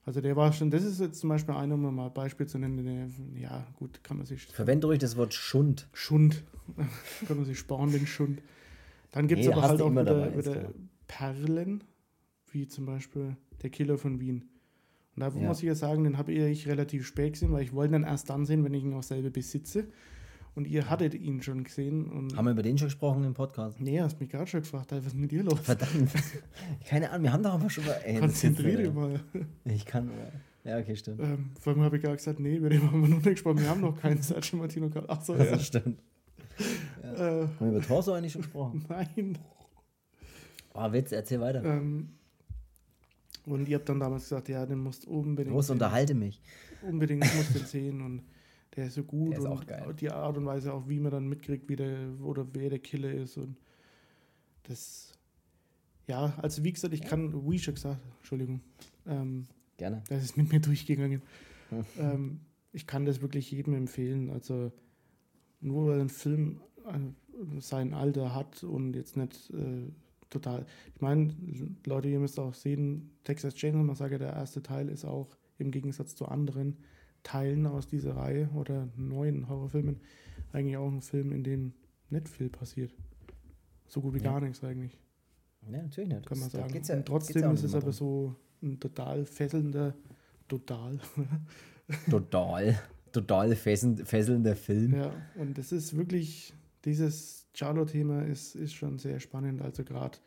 [0.06, 2.58] Also der war schon, das ist jetzt zum Beispiel einer, um mal ein Beispiel zu
[2.58, 5.88] nennen, der, ja gut, kann man sich Verwende ruhig das Wort Schund.
[5.93, 6.43] Schund.
[7.28, 8.41] Kann man sich sparen, den Schund.
[9.12, 10.72] Dann gibt es Nee, aber halt auch wieder, ist wieder.
[11.08, 11.84] Perlen,
[12.52, 14.47] wie zum Beispiel der Killer von Wien.
[15.16, 15.47] Und da Ja.
[15.47, 18.30] muss ich ja sagen, den habe ich relativ spät gesehen, weil ich wollte ihn erst
[18.30, 19.86] dann sehen, wenn ich ihn auch selber besitze.
[20.55, 22.30] Und ihr hattet ihn schon gesehen.
[22.36, 23.80] Haben wir über den schon gesprochen im Podcast?
[23.80, 25.60] nee, hast mich gerade schon gefragt, was ist mit dir los?
[25.60, 26.12] Verdammt.
[26.88, 27.95] Keine Ahnung, wir haben doch aber schon mal.
[28.03, 29.14] Ey, das ist Konzentrier jetzt, dich mal.
[29.66, 30.10] äh, Ich kann.
[30.10, 31.22] äh, Ja, okay, stimmt.
[31.22, 33.60] Ähm, vor allem habe ich gerade gesagt, nee, über den haben wir noch nicht gesprochen.
[33.60, 35.10] Wir haben noch keinen Sergio Martino gehabt.
[35.10, 35.60] Achso, Ja, ja.
[35.60, 36.01] stimmt.
[37.03, 38.84] Äh, Haben wir über Torso eigentlich schon gesprochen?
[38.89, 39.38] nein.
[40.74, 41.64] Ah, Witz, erzähl weiter.
[41.64, 42.10] Ähm,
[43.52, 45.74] und ihr habt dann damals gesagt, ja, den musst du unbedingt sehen.
[45.74, 46.41] unterhalte mich.
[46.82, 48.24] Unbedingt musst den sehen und
[48.76, 49.93] der ist so gut Der ist und auch geil.
[50.00, 53.12] die Art und Weise auch, wie man dann mitkriegt, wie der oder wer der Killer
[53.12, 53.58] ist und
[54.64, 55.14] das
[56.10, 58.62] ja, also wie gesagt, ich kann, wie schon gesagt, Entschuldigung,
[59.06, 59.45] ähm,
[59.78, 60.04] Gerne.
[60.10, 61.22] das ist mit mir durchgegangen.
[61.70, 61.86] Hm.
[62.00, 62.39] ähm,
[62.72, 64.32] ich kann das wirklich jedem empfehlen.
[64.32, 64.72] Also
[65.62, 69.91] nur weil ein Film äh, sein Alter hat und jetzt nicht äh,
[70.30, 70.65] total.
[70.95, 71.34] Ich meine,
[71.86, 76.15] Leute, ihr müsst auch sehen, Texas Chainsaw Massacre, der erste Teil ist auch im Gegensatz
[76.15, 76.77] zu anderen
[77.23, 79.99] Teilen aus dieser Reihe oder neuen Horrorfilmen
[80.53, 81.73] eigentlich auch ein Film, in dem
[82.09, 82.93] nicht viel passiert.
[83.88, 84.32] So gut wie Ja.
[84.32, 84.97] gar nichts eigentlich
[85.69, 86.25] Ja, natürlich nicht.
[86.25, 86.84] kann man Das- da sagen.
[86.86, 89.93] ja- und trotzdem ist es aber so ein total fesselnder,
[90.47, 90.99] total.
[92.09, 92.80] Total.
[93.11, 94.93] total fesselnd, fesselnder Film.
[94.93, 96.53] Ja, und das ist wirklich,
[96.86, 99.62] dieses Charlo-Thema ist, ist schon sehr spannend.
[99.62, 100.18] Also gerade,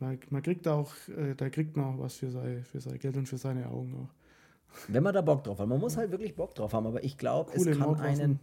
[0.00, 3.16] man, man kriegt auch, äh, da kriegt man auch was für sein, für sein Geld
[3.16, 4.14] und für seine Augen auch.
[4.88, 5.66] Wenn man da Bock drauf hat.
[5.68, 8.20] Man muss halt wirklich Bock drauf haben, aber ich glaube, es kann Mordwaffen.
[8.20, 8.40] einen,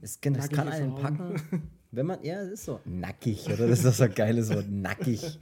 [0.00, 1.16] es, kann- es kann einen Frauen.
[1.18, 1.62] packen.
[1.90, 3.68] Wenn man, ja, es ist so nackig, oder?
[3.68, 5.38] Das ist doch so ein geiles Wort, nackig.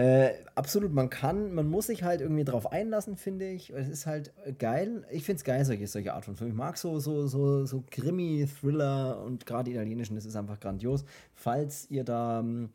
[0.00, 3.68] Äh, absolut, man kann, man muss sich halt irgendwie drauf einlassen, finde ich.
[3.68, 5.04] Es ist halt geil.
[5.10, 6.48] Ich finde es geil, solche, solche Art von Film.
[6.48, 11.04] Ich mag so, so, so, so Krimi, Thriller und gerade italienischen, das ist einfach grandios.
[11.34, 12.70] Falls ihr da ähm,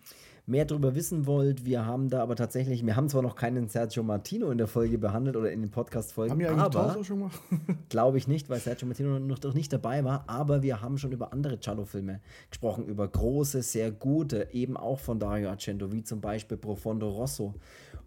[0.47, 4.03] mehr darüber wissen wollt, wir haben da aber tatsächlich, wir haben zwar noch keinen Sergio
[4.03, 7.31] Martino in der Folge behandelt oder in den Podcast-Folgen, Haben wir eigentlich aber schon mal?
[7.89, 11.11] Glaube ich nicht, weil Sergio Martino noch doch nicht dabei war, aber wir haben schon
[11.11, 16.21] über andere Giallo-Filme gesprochen, über große, sehr gute, eben auch von Dario Argento, wie zum
[16.21, 17.55] Beispiel Profondo Rosso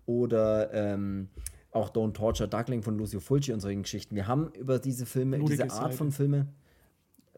[0.06, 1.28] oder ähm,
[1.72, 4.14] auch Don't Torture Duckling von Lucio Fulci und solchen Geschichten.
[4.14, 5.96] Wir haben über diese Filme, Blutige diese Art Seite.
[5.96, 6.46] von Filme,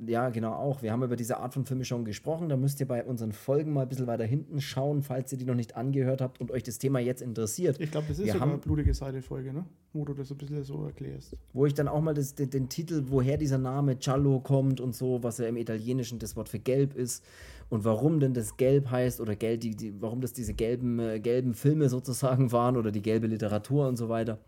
[0.06, 0.82] ja, genau auch.
[0.82, 2.48] Wir haben über diese Art von Filme schon gesprochen.
[2.48, 5.44] Da müsst ihr bei unseren Folgen mal ein bisschen weiter hinten schauen, falls ihr die
[5.44, 7.80] noch nicht angehört habt und euch das Thema jetzt interessiert.
[7.80, 9.64] Ich glaube, das ist Wir sogar haben- eine blutige Seite-Folge, ne?
[9.92, 11.36] Wo du das ein bisschen so erklärst.
[11.52, 14.94] wo ich dann auch mal das, den, den Titel, woher dieser Name Giallo kommt und
[14.94, 17.24] so, was ja im Italienischen das Wort für gelb ist
[17.70, 21.18] und warum denn das gelb heißt oder gelb, die, die, warum das diese gelben, äh,
[21.20, 24.38] gelben Filme sozusagen waren oder die gelbe Literatur und so weiter.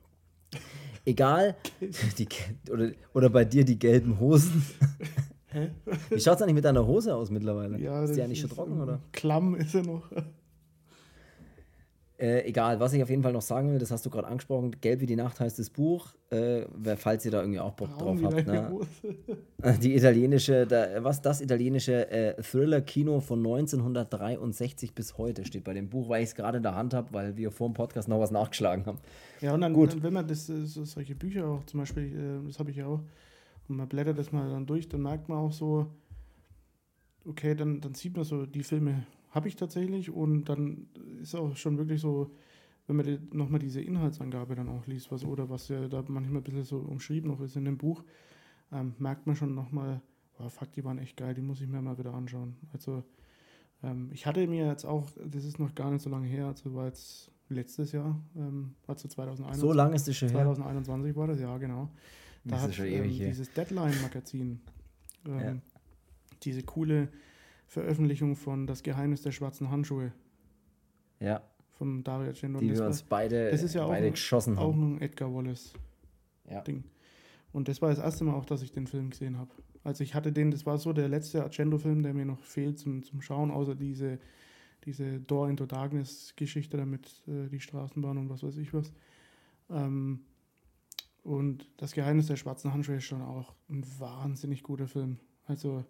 [1.05, 1.57] Egal,
[2.19, 2.29] die,
[2.71, 4.65] oder, oder bei dir die gelben Hosen.
[6.11, 7.79] Wie schaut es eigentlich mit deiner Hose aus mittlerweile?
[7.79, 9.01] Ja, ist die eigentlich schon trocken, oder?
[9.13, 10.03] Klamm ist er noch.
[12.23, 14.71] Äh, egal, was ich auf jeden Fall noch sagen will, das hast du gerade angesprochen,
[14.81, 18.23] Gelb wie die Nacht heißt das Buch, äh, falls ihr da irgendwie auch Bock Braun
[18.23, 18.47] drauf habt.
[18.47, 18.81] Ne?
[19.83, 25.89] Die italienische, da, was das italienische äh, Thriller-Kino von 1963 bis heute steht bei dem
[25.89, 28.21] Buch, weil ich es gerade in der Hand habe, weil wir vor dem Podcast noch
[28.21, 28.99] was nachgeschlagen haben.
[29.41, 29.93] Ja, und dann, Gut.
[29.93, 32.77] dann wenn man das, äh, so, solche Bücher auch, zum Beispiel, äh, das habe ich
[32.77, 33.01] ja auch,
[33.69, 35.87] und man blättert das mal dann durch, dann merkt man auch so,
[37.25, 40.89] okay, dann, dann sieht man so, die Filme habe ich tatsächlich und dann
[41.21, 42.31] ist auch schon wirklich so,
[42.87, 46.41] wenn man die, nochmal diese Inhaltsangabe dann auch liest, was oder was ja da manchmal
[46.41, 48.05] ein bisschen so umschrieben noch ist in dem Buch,
[48.73, 50.03] ähm, merkt man schon nochmal,
[50.39, 52.57] oh, fuck, die waren echt geil, die muss ich mir mal wieder anschauen.
[52.73, 53.05] Also
[53.83, 56.75] ähm, ich hatte mir jetzt auch, das ist noch gar nicht so lange her, also
[56.75, 59.61] war jetzt letztes Jahr, ähm, also 2021.
[59.61, 60.39] So lange ist es schon her.
[60.39, 61.89] 2021 war das, ja, genau.
[62.45, 64.61] Da Das hat ähm, dieses Deadline-Magazin
[65.27, 65.55] ähm, Ja.
[66.43, 67.09] diese coole
[67.67, 70.13] Veröffentlichung von Das Geheimnis der schwarzen Handschuhe
[71.21, 71.43] Ja,
[71.79, 72.59] vom Dario Argento.
[72.61, 74.97] die das wir war uns beide, das ist ja auch beide ein- geschossen auch haben.
[74.97, 76.77] ein Edgar Wallace-Ding.
[76.85, 76.91] Ja.
[77.53, 79.51] Und das war das erste Mal auch, dass ich den Film gesehen habe.
[79.85, 83.03] Also ich hatte den, das war so der letzte Argento-Film, der mir noch fehlt zum,
[83.03, 84.19] zum Schauen, außer diese,
[84.85, 88.93] diese Door into Darkness-Geschichte damit, äh, die Straßenbahn und was weiß ich was.
[89.71, 90.21] Ähm,
[91.23, 95.19] und das Geheimnis der schwarzen Handschuhe ist schon auch ein wahnsinnig guter Film.
[95.47, 95.85] Also,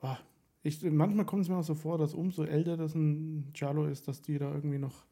[0.00, 0.16] ah,
[0.62, 4.08] ich, manchmal kommt es mir auch so vor, dass umso älter das ein Giallo ist,
[4.08, 5.04] dass die da irgendwie noch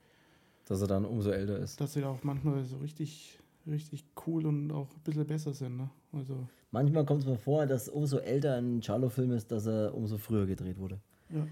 [0.66, 1.80] Dass er dann umso älter ist.
[1.80, 5.76] dass sie da auch manchmal so richtig, richtig cool und auch ein bisschen besser sind.
[5.76, 5.90] Ne?
[6.12, 10.16] Also, Manchmal kommt es mir vor, dass umso älter ein Giallo-Film ist, dass er umso
[10.16, 10.98] früher gedreht wurde.
[11.30, 11.46] ja.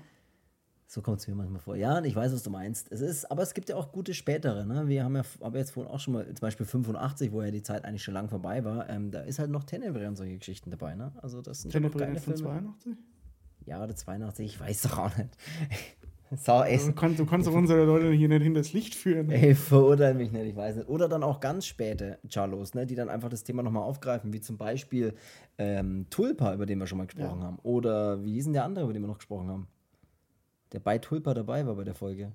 [0.93, 1.77] So kommt es mir manchmal vor.
[1.77, 2.91] Ja, ich weiß, was du meinst.
[2.91, 4.67] Es ist, aber es gibt ja auch gute spätere.
[4.67, 4.89] Ne?
[4.89, 7.63] Wir haben ja aber jetzt vorhin auch schon mal, zum Beispiel 85, wo ja die
[7.63, 10.69] Zeit eigentlich schon lang vorbei war, ähm, da ist halt noch Tenebrae und solche Geschichten
[10.71, 10.97] dabei.
[10.97, 11.13] Ne?
[11.23, 12.51] Also das sind schon geile nicht von Filme.
[12.51, 12.97] 82?
[13.67, 15.31] Ja, oder 82, ich weiß doch auch nicht.
[16.37, 19.31] Sau, ey, Du kannst, du kannst doch unsere Leute hier nicht hinters Licht führen.
[19.31, 20.89] Ey, verurteil mich nicht, ich weiß nicht.
[20.89, 24.41] Oder dann auch ganz späte Giallos, ne, die dann einfach das Thema nochmal aufgreifen, wie
[24.41, 25.15] zum Beispiel
[25.59, 27.47] ähm, Tulpa, über den wir schon mal gesprochen Ja.
[27.47, 27.59] haben.
[27.63, 29.69] Oder wie hieß denn der andere, über den wir noch gesprochen haben?
[30.73, 32.33] Der bei Tulpa dabei war bei der Folge.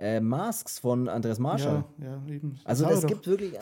[0.00, 1.84] Äh, Masks von Andres Marschall.
[1.98, 2.56] Ja, ja, eben.
[2.64, 3.08] Also es doch.
[3.08, 3.54] gibt wirklich,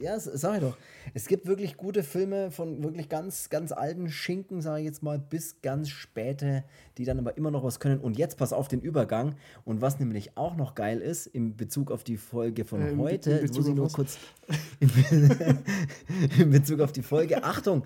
[0.00, 0.76] ja, s- sag ich doch,
[1.14, 5.20] es gibt wirklich gute Filme von wirklich ganz, ganz alten Schinken, sage ich jetzt mal,
[5.20, 6.64] bis ganz späte,
[6.98, 8.00] die dann aber immer noch was können.
[8.00, 9.36] Und jetzt pass auf den Übergang.
[9.64, 13.46] Und was nämlich auch noch geil ist, in Bezug auf die Folge von Äh, heute,
[13.46, 14.18] muss ich nur kurz,
[14.80, 14.90] in,
[16.40, 17.84] in Bezug auf die Folge, Achtung,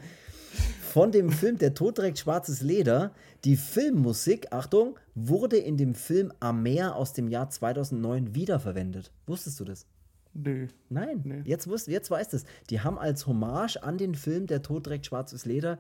[0.91, 3.13] von dem Film Der Tod trägt schwarzes Leder.
[3.45, 9.13] Die Filmmusik, Achtung, wurde in dem Film Amer aus dem Jahr 2009 wiederverwendet.
[9.27, 9.87] Wusstest du das?
[10.35, 10.67] Nö.
[10.89, 11.43] Nein, Nee.
[11.45, 12.45] jetzt, wusst, jetzt weißt es.
[12.71, 15.79] Die haben als Hommage an den Film Der Tod trägt schwarzes Leder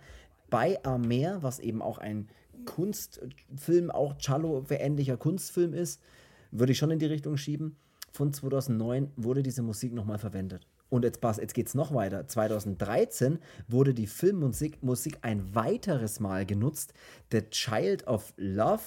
[0.49, 2.29] bei Amer, was eben auch ein
[2.65, 6.01] Kunstfilm, auch Cello-ähnlicher Kunstfilm ist,
[6.53, 7.77] würde ich schon in die Richtung schieben.
[8.13, 10.67] Von 2009 wurde diese Musik nochmal verwendet.
[10.91, 12.27] Und jetzt pass, jetzt geht's noch weiter.
[12.27, 13.39] 2013
[13.69, 16.93] wurde die Filmmusik Musik ein weiteres Mal genutzt.
[17.33, 18.83] The Child of Love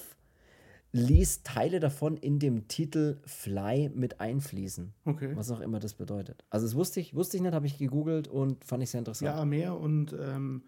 [0.92, 4.94] liest Teile davon in dem Titel Fly mit einfließen.
[5.06, 5.32] Okay.
[5.36, 6.46] Was auch immer das bedeutet.
[6.52, 9.36] Also das wusste ich, wusste ich nicht, habe ich gegoogelt und fand ich sehr interessant.
[9.36, 10.62] Ja, mehr und ähm,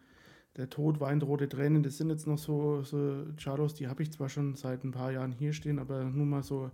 [0.58, 4.12] der Tod weint rote Tränen, das sind jetzt noch so, so Charos, die habe ich
[4.12, 6.72] zwar schon seit ein paar Jahren hier stehen, aber nur mal so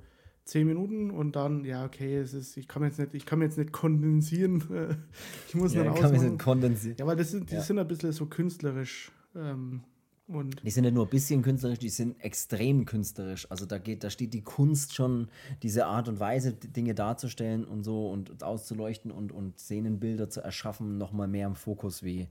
[0.52, 3.45] zehn Minuten und dann, ja, okay, es ist, ich kann jetzt nicht, ich kann mir
[3.45, 4.62] jetzt nicht kondensieren.
[5.47, 6.30] ich muss ja, dann kann ausmachen.
[6.34, 6.97] nicht kondensieren.
[6.99, 7.62] Ja, weil das sind, die Ja.
[7.62, 9.12] sind ein bisschen so künstlerisch.
[9.36, 9.82] Ähm,
[10.28, 13.49] und Die sind nicht nur ein bisschen künstlerisch, die sind extrem künstlerisch.
[13.52, 15.30] Also da geht, da steht die Kunst schon,
[15.64, 20.97] diese Art und Weise, Dinge darzustellen und so und auszuleuchten und, und Szenenbilder zu erschaffen,
[20.97, 22.28] nochmal mehr im Fokus wie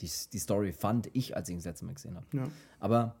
[0.00, 2.26] die, die Story, fand ich, als ich ihn das letzte Mal gesehen habe.
[2.32, 2.48] ja.
[2.78, 3.16] Aber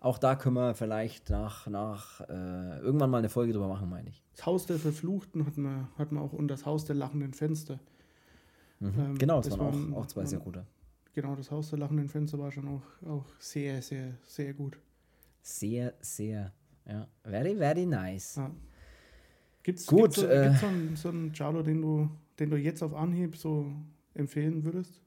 [0.00, 4.08] auch da können wir vielleicht nach, nach äh, irgendwann mal eine Folge drüber machen, meine
[4.10, 4.22] ich.
[4.36, 7.78] Das Haus der Verfluchten hat man, hat man auch und das Haus der lachenden Fenster.
[8.80, 10.66] Ähm, genau, das, waren waren- auch, auch zwei waren- sehr gute.
[11.12, 14.78] Genau, das Haus der lachenden Fenster war schon auch, auch sehr, sehr, sehr gut.
[15.42, 16.52] Sehr, sehr,
[16.86, 17.06] ja.
[17.24, 18.36] Very, very nice.
[18.36, 18.50] Ja.
[19.62, 22.56] Gibt's, Gut, gibt's so, äh, gibt's so einen, so einen Giallo, den du, den du
[22.56, 23.66] jetzt auf Anhieb so
[24.14, 25.00] empfehlen würdest?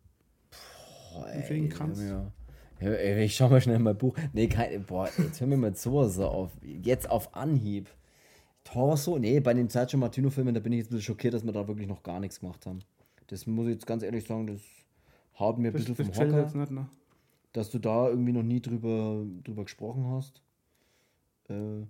[1.13, 2.01] Boah, empfehlen kannst.
[2.03, 2.31] Ja.
[2.83, 4.15] Ich schau mal schnell in mein Buch.
[4.33, 7.89] Nee, kein, boah, jetzt hör mir mal zu, so auf, jetzt auf Anhieb.
[8.63, 11.51] Torso, nee, bei den Sergio Martino-Filmen, da bin ich jetzt ein bisschen schockiert, dass wir
[11.51, 12.79] da wirklich noch gar nichts gemacht haben.
[13.27, 14.61] Das muss ich jetzt ganz ehrlich sagen, das
[15.39, 16.87] haut mir ein bisschen vom Hocker, jetzt nicht, ne?
[17.51, 20.41] dass du da irgendwie noch nie drüber, drüber gesprochen hast.
[21.49, 21.85] Äh,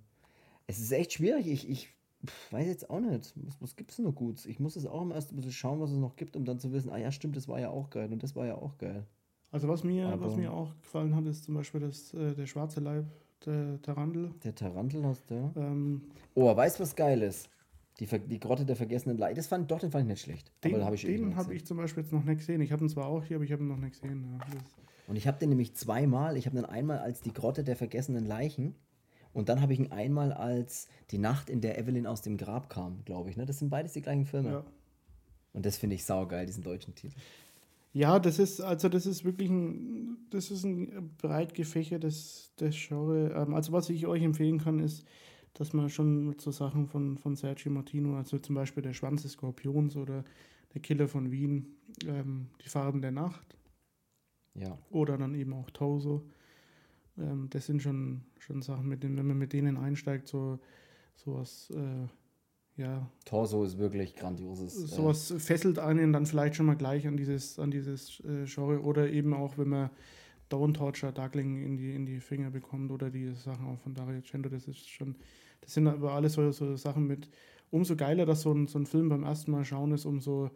[0.66, 1.88] es ist echt schwierig, ich, ich
[2.26, 4.46] pf, weiß jetzt auch nicht, was, was gibt es noch Gutes?
[4.46, 6.72] Ich muss es auch erst ein bisschen schauen, was es noch gibt, um dann zu
[6.72, 9.06] wissen, ah ja, stimmt, das war ja auch geil und das war ja auch geil.
[9.54, 12.46] Also was mir, Aber- was mir auch gefallen hat, ist zum Beispiel das, äh, der
[12.46, 13.04] schwarze Leib
[13.46, 14.30] der Tarantel.
[14.42, 15.52] Der Tarantel hast du, ja.
[15.56, 16.02] Ähm,
[16.34, 17.48] Oh, weißt du, was geil ist?
[18.00, 19.38] Die, Ver die Grotte der vergessenen Leid.
[19.38, 20.50] Das fand, doch, den fand ich nicht schlecht.
[20.64, 21.56] den habe ich den habe gesehen.
[21.56, 22.60] ich zum Beispiel jetzt noch nicht gesehen.
[22.60, 24.26] Ich habe ihn zwar auch hier, aber ich habe ihn noch nicht gesehen.
[24.32, 24.46] Ja.
[25.06, 26.36] Und ich habe den nämlich zweimal.
[26.36, 28.74] Ich habe den einmal als die Grotte der vergessenen Leichen.
[29.32, 32.68] Und dann habe ich ihn einmal als die Nacht, in der Evelyn aus dem Grab
[32.68, 33.36] kam, glaube ich.
[33.36, 33.46] Ne?
[33.46, 34.48] Das sind beides die gleichen Filme.
[34.50, 34.64] ja.
[35.52, 37.14] Und das finde ich saugeil, diesen deutschen Titel.
[37.94, 43.30] Ja, das ist, also das ist wirklich ein, das ist ein breit gefächertes das Genre.
[43.34, 45.06] Ähm, also was ich euch empfehlen kann, ist,
[45.54, 49.22] dass man schon mit so Sachen von, von Sergio Martino, also zum Beispiel der Schwanz
[49.22, 50.24] des Skorpions oder
[50.74, 51.76] der Killer von Wien,
[52.06, 53.56] ähm, die Farben der Nacht
[54.54, 54.76] Ja.
[54.90, 56.24] oder dann eben auch Tozo.
[57.18, 60.58] Ähm, das sind schon, schon Sachen, mit denen, wenn man mit denen einsteigt, so
[61.16, 62.08] sowas, äh,
[62.76, 64.84] ja, Torso ist wirklich grandioses.
[64.84, 68.82] äh, sowas fesselt einen dann vielleicht schon mal gleich an dieses, an dieses äh, Genre
[68.82, 69.90] oder eben auch, wenn man
[70.50, 74.16] Don't Torture Darkling in die, in die Finger bekommt oder die Sachen auch von Dario
[74.16, 75.16] Argento, das ist schon,
[75.60, 77.28] das sind aber alles so, so Sachen mit,
[77.70, 80.50] umso geiler, dass so ein, so ein Film beim ersten Mal schauen ist, umso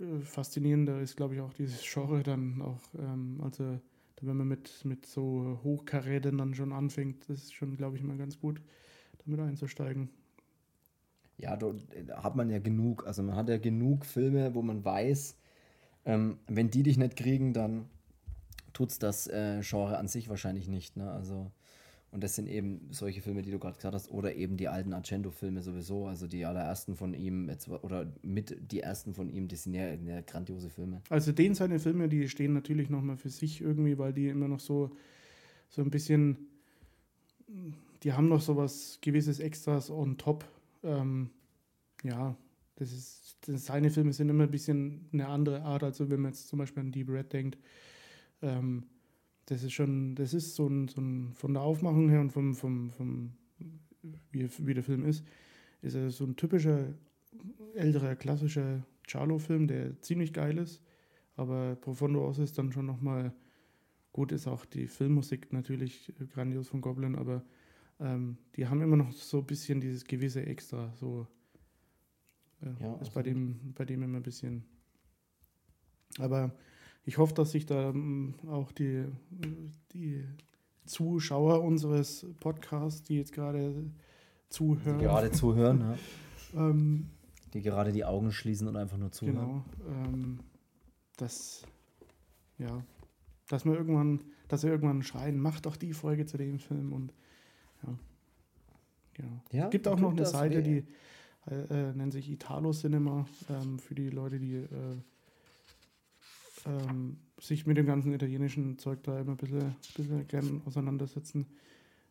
[0.00, 3.78] äh, faszinierender ist, glaube ich, auch dieses Genre dann auch, ähm, also
[4.20, 8.16] wenn man mit, mit so Hochkaräten dann schon anfängt, das ist schon, glaube ich, immer
[8.16, 8.62] ganz gut,
[9.24, 10.10] damit einzusteigen.
[11.42, 11.74] Ja, da
[12.22, 13.06] hat man ja genug.
[13.06, 15.36] Also man hat ja genug Filme, wo man weiß,
[16.04, 17.86] ähm, wenn die dich nicht kriegen, dann
[18.72, 20.96] tut's das äh, Genre an sich wahrscheinlich nicht.
[20.96, 21.10] Ne?
[21.10, 21.50] Also,
[22.12, 24.92] und das sind eben solche Filme, die du gerade gesagt hast, oder eben die alten
[24.92, 26.06] Argento-Filme sowieso.
[26.06, 29.92] Also die allerersten von ihm, jetzt, oder mit die ersten von ihm, die sind ja,
[29.94, 31.02] ja grandiose Filme.
[31.08, 34.60] Also den seine Filme, die stehen natürlich nochmal für sich irgendwie, weil die immer noch
[34.60, 34.90] so,
[35.70, 36.36] so ein bisschen,
[38.02, 40.44] die haben noch so was gewisses Extras on top.
[40.82, 41.30] Ähm,
[42.02, 42.36] ja,
[42.76, 46.32] das ist, das, seine Filme sind immer ein bisschen eine andere Art, also wenn man
[46.32, 47.58] jetzt zum Beispiel an Deep Red denkt.
[48.40, 48.84] Ähm,
[49.46, 52.54] das ist schon, das ist so ein, so ein von der Aufmachung her und vom,
[52.54, 53.32] vom, vom
[54.30, 55.24] wie, wie der Film ist,
[55.82, 56.94] ist er so ein typischer
[57.74, 60.80] älterer, klassischer Charlo-Film, der ziemlich geil ist.
[61.36, 63.32] Aber Profondo Oz ist dann schon nochmal,
[64.12, 67.42] gut ist auch die Filmmusik natürlich grandios von Goblin, aber
[68.02, 70.92] ähm, die haben immer noch so ein bisschen dieses gewisse Extra.
[70.96, 71.26] So
[72.60, 73.26] äh, Ja, ist bei absolut.
[73.26, 74.64] dem, bei dem immer ein bisschen.
[76.18, 76.52] Aber
[77.04, 79.04] ich hoffe, dass sich da ähm, auch die,
[79.92, 80.24] die
[80.84, 83.90] Zuschauer unseres Podcasts, die jetzt gerade
[84.48, 85.98] zuhören, Die gerade zuhören, ne?
[86.54, 87.10] ähm,
[87.54, 89.36] die gerade die Augen schließen und einfach nur zuhören.
[89.36, 89.64] Genau.
[89.88, 90.40] Ähm,
[91.16, 91.62] dass,
[92.58, 92.84] ja,
[93.48, 97.12] dass wir irgendwann, dass wir irgendwann schreien, mach doch die Folge zu dem Film und
[97.86, 97.98] ja.
[99.14, 99.42] Genau.
[99.52, 100.62] Ja, Gibt auch noch eine Seite, weh.
[100.62, 100.84] die
[101.50, 104.68] äh, äh, nennt sich Italo Cinema, ähm, für die Leute, die äh,
[106.66, 111.46] ähm, sich mit dem ganzen italienischen Zeug da immer ein bisschen, bisschen gern auseinandersetzen.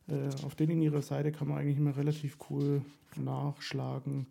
[0.07, 2.82] Äh, auf denen ihrer Seite kann man eigentlich immer relativ cool
[3.15, 4.28] nachschlagen,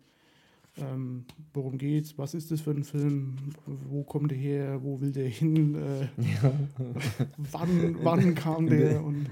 [0.77, 3.35] ähm, worum geht's, was ist das für ein Film,
[3.65, 6.07] wo kommt der her, wo will der hin, äh,
[7.37, 9.27] wann, wann kam der und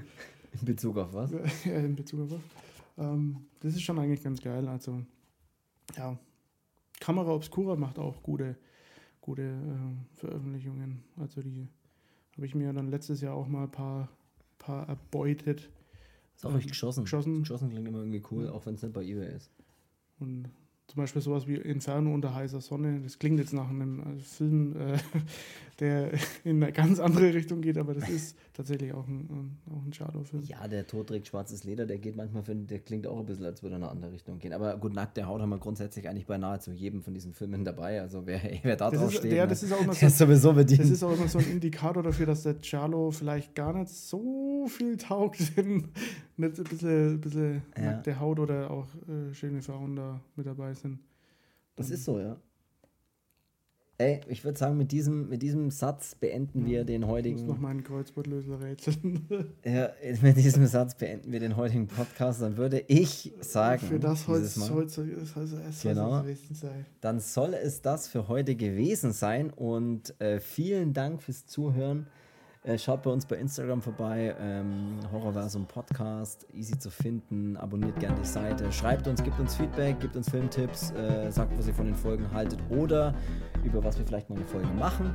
[0.52, 1.30] In Bezug auf was?
[1.64, 2.40] ja, in Bezug auf was.
[2.98, 4.66] Ähm, das ist schon eigentlich ganz geil.
[4.68, 5.02] Also,
[5.96, 6.18] ja,
[7.00, 8.56] Kamera Obscura macht auch gute,
[9.20, 11.02] gute äh, Veröffentlichungen.
[11.16, 11.66] Also die
[12.36, 14.08] habe ich mir dann letztes Jahr auch mal ein paar,
[14.58, 15.70] paar erbeutet.
[16.36, 17.04] Ist auch richtig geschossen.
[17.04, 17.40] Geschossen.
[17.40, 19.50] Geschossen klingt immer irgendwie cool, auch wenn es nicht bei eBay ist.
[20.18, 20.50] Und
[20.90, 23.00] zum Beispiel sowas wie Inferno unter heißer Sonne.
[23.02, 24.98] Das klingt jetzt nach einem äh, Film, äh,
[25.78, 26.10] der
[26.44, 30.42] in eine ganz andere Richtung geht, aber das ist tatsächlich auch ein, auch ein Shadow-Film.
[30.42, 33.44] Ja, der Tod trägt schwarzes Leder, der geht manchmal, für, der klingt auch ein bisschen,
[33.44, 34.52] als würde er in eine andere Richtung gehen.
[34.52, 38.00] Aber gut, nackte Haut haben wir grundsätzlich eigentlich bei nahezu jedem von diesen Filmen dabei.
[38.00, 40.10] Also wer, wer da Das drauf ist, steht, ja, ne, das ist auch immer der
[40.10, 40.80] so, sowieso bedient.
[40.80, 44.66] das ist auch immer so ein Indikator dafür, dass der Charlo vielleicht gar nicht so
[44.68, 45.88] viel taugt, wenn
[46.36, 47.82] nicht ein bisschen, ein bisschen Ja.
[47.92, 50.79] nackte Haut oder auch äh, schöne Frauen da mit dabei sind.
[51.76, 52.36] Das ist so, ja.
[53.98, 57.46] Ey, ich würde sagen, mit diesem, mit diesem Satz beenden wir den Ich muss heutigen.
[57.46, 59.28] noch meinen Kreuzwortlöser rätseln.
[59.62, 59.90] Ja,
[60.22, 62.40] mit diesem Satz beenden wir den heutigen Podcast.
[62.40, 66.16] Dann würde ich sagen, Für das heute Mal, soll es Genau.
[66.16, 66.86] es gewesen sein.
[67.02, 69.50] dann soll es das für heute gewesen sein.
[69.50, 72.06] Und äh, vielen Dank fürs Zuhören.
[72.62, 77.56] Äh, schaut bei uns bei Instagram vorbei, ähm, Horrorversum Podcast, easy zu finden.
[77.56, 78.70] Abonniert gerne die Seite.
[78.70, 82.30] Schreibt uns, gibt uns Feedback, gibt uns Filmtipps, äh, sagt, was ihr von den Folgen
[82.30, 83.14] haltet oder
[83.64, 85.10] über was wir vielleicht mal eine Folge machen.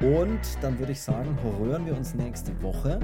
[0.00, 2.98] Und dann würde ich sagen, hören wir uns nächste Woche.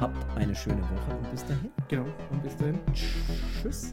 [0.00, 1.70] Habt eine schöne Woche und bis dahin.
[1.88, 2.06] Genau.
[2.30, 2.78] Und bis dahin.
[2.94, 3.92] Tschüss.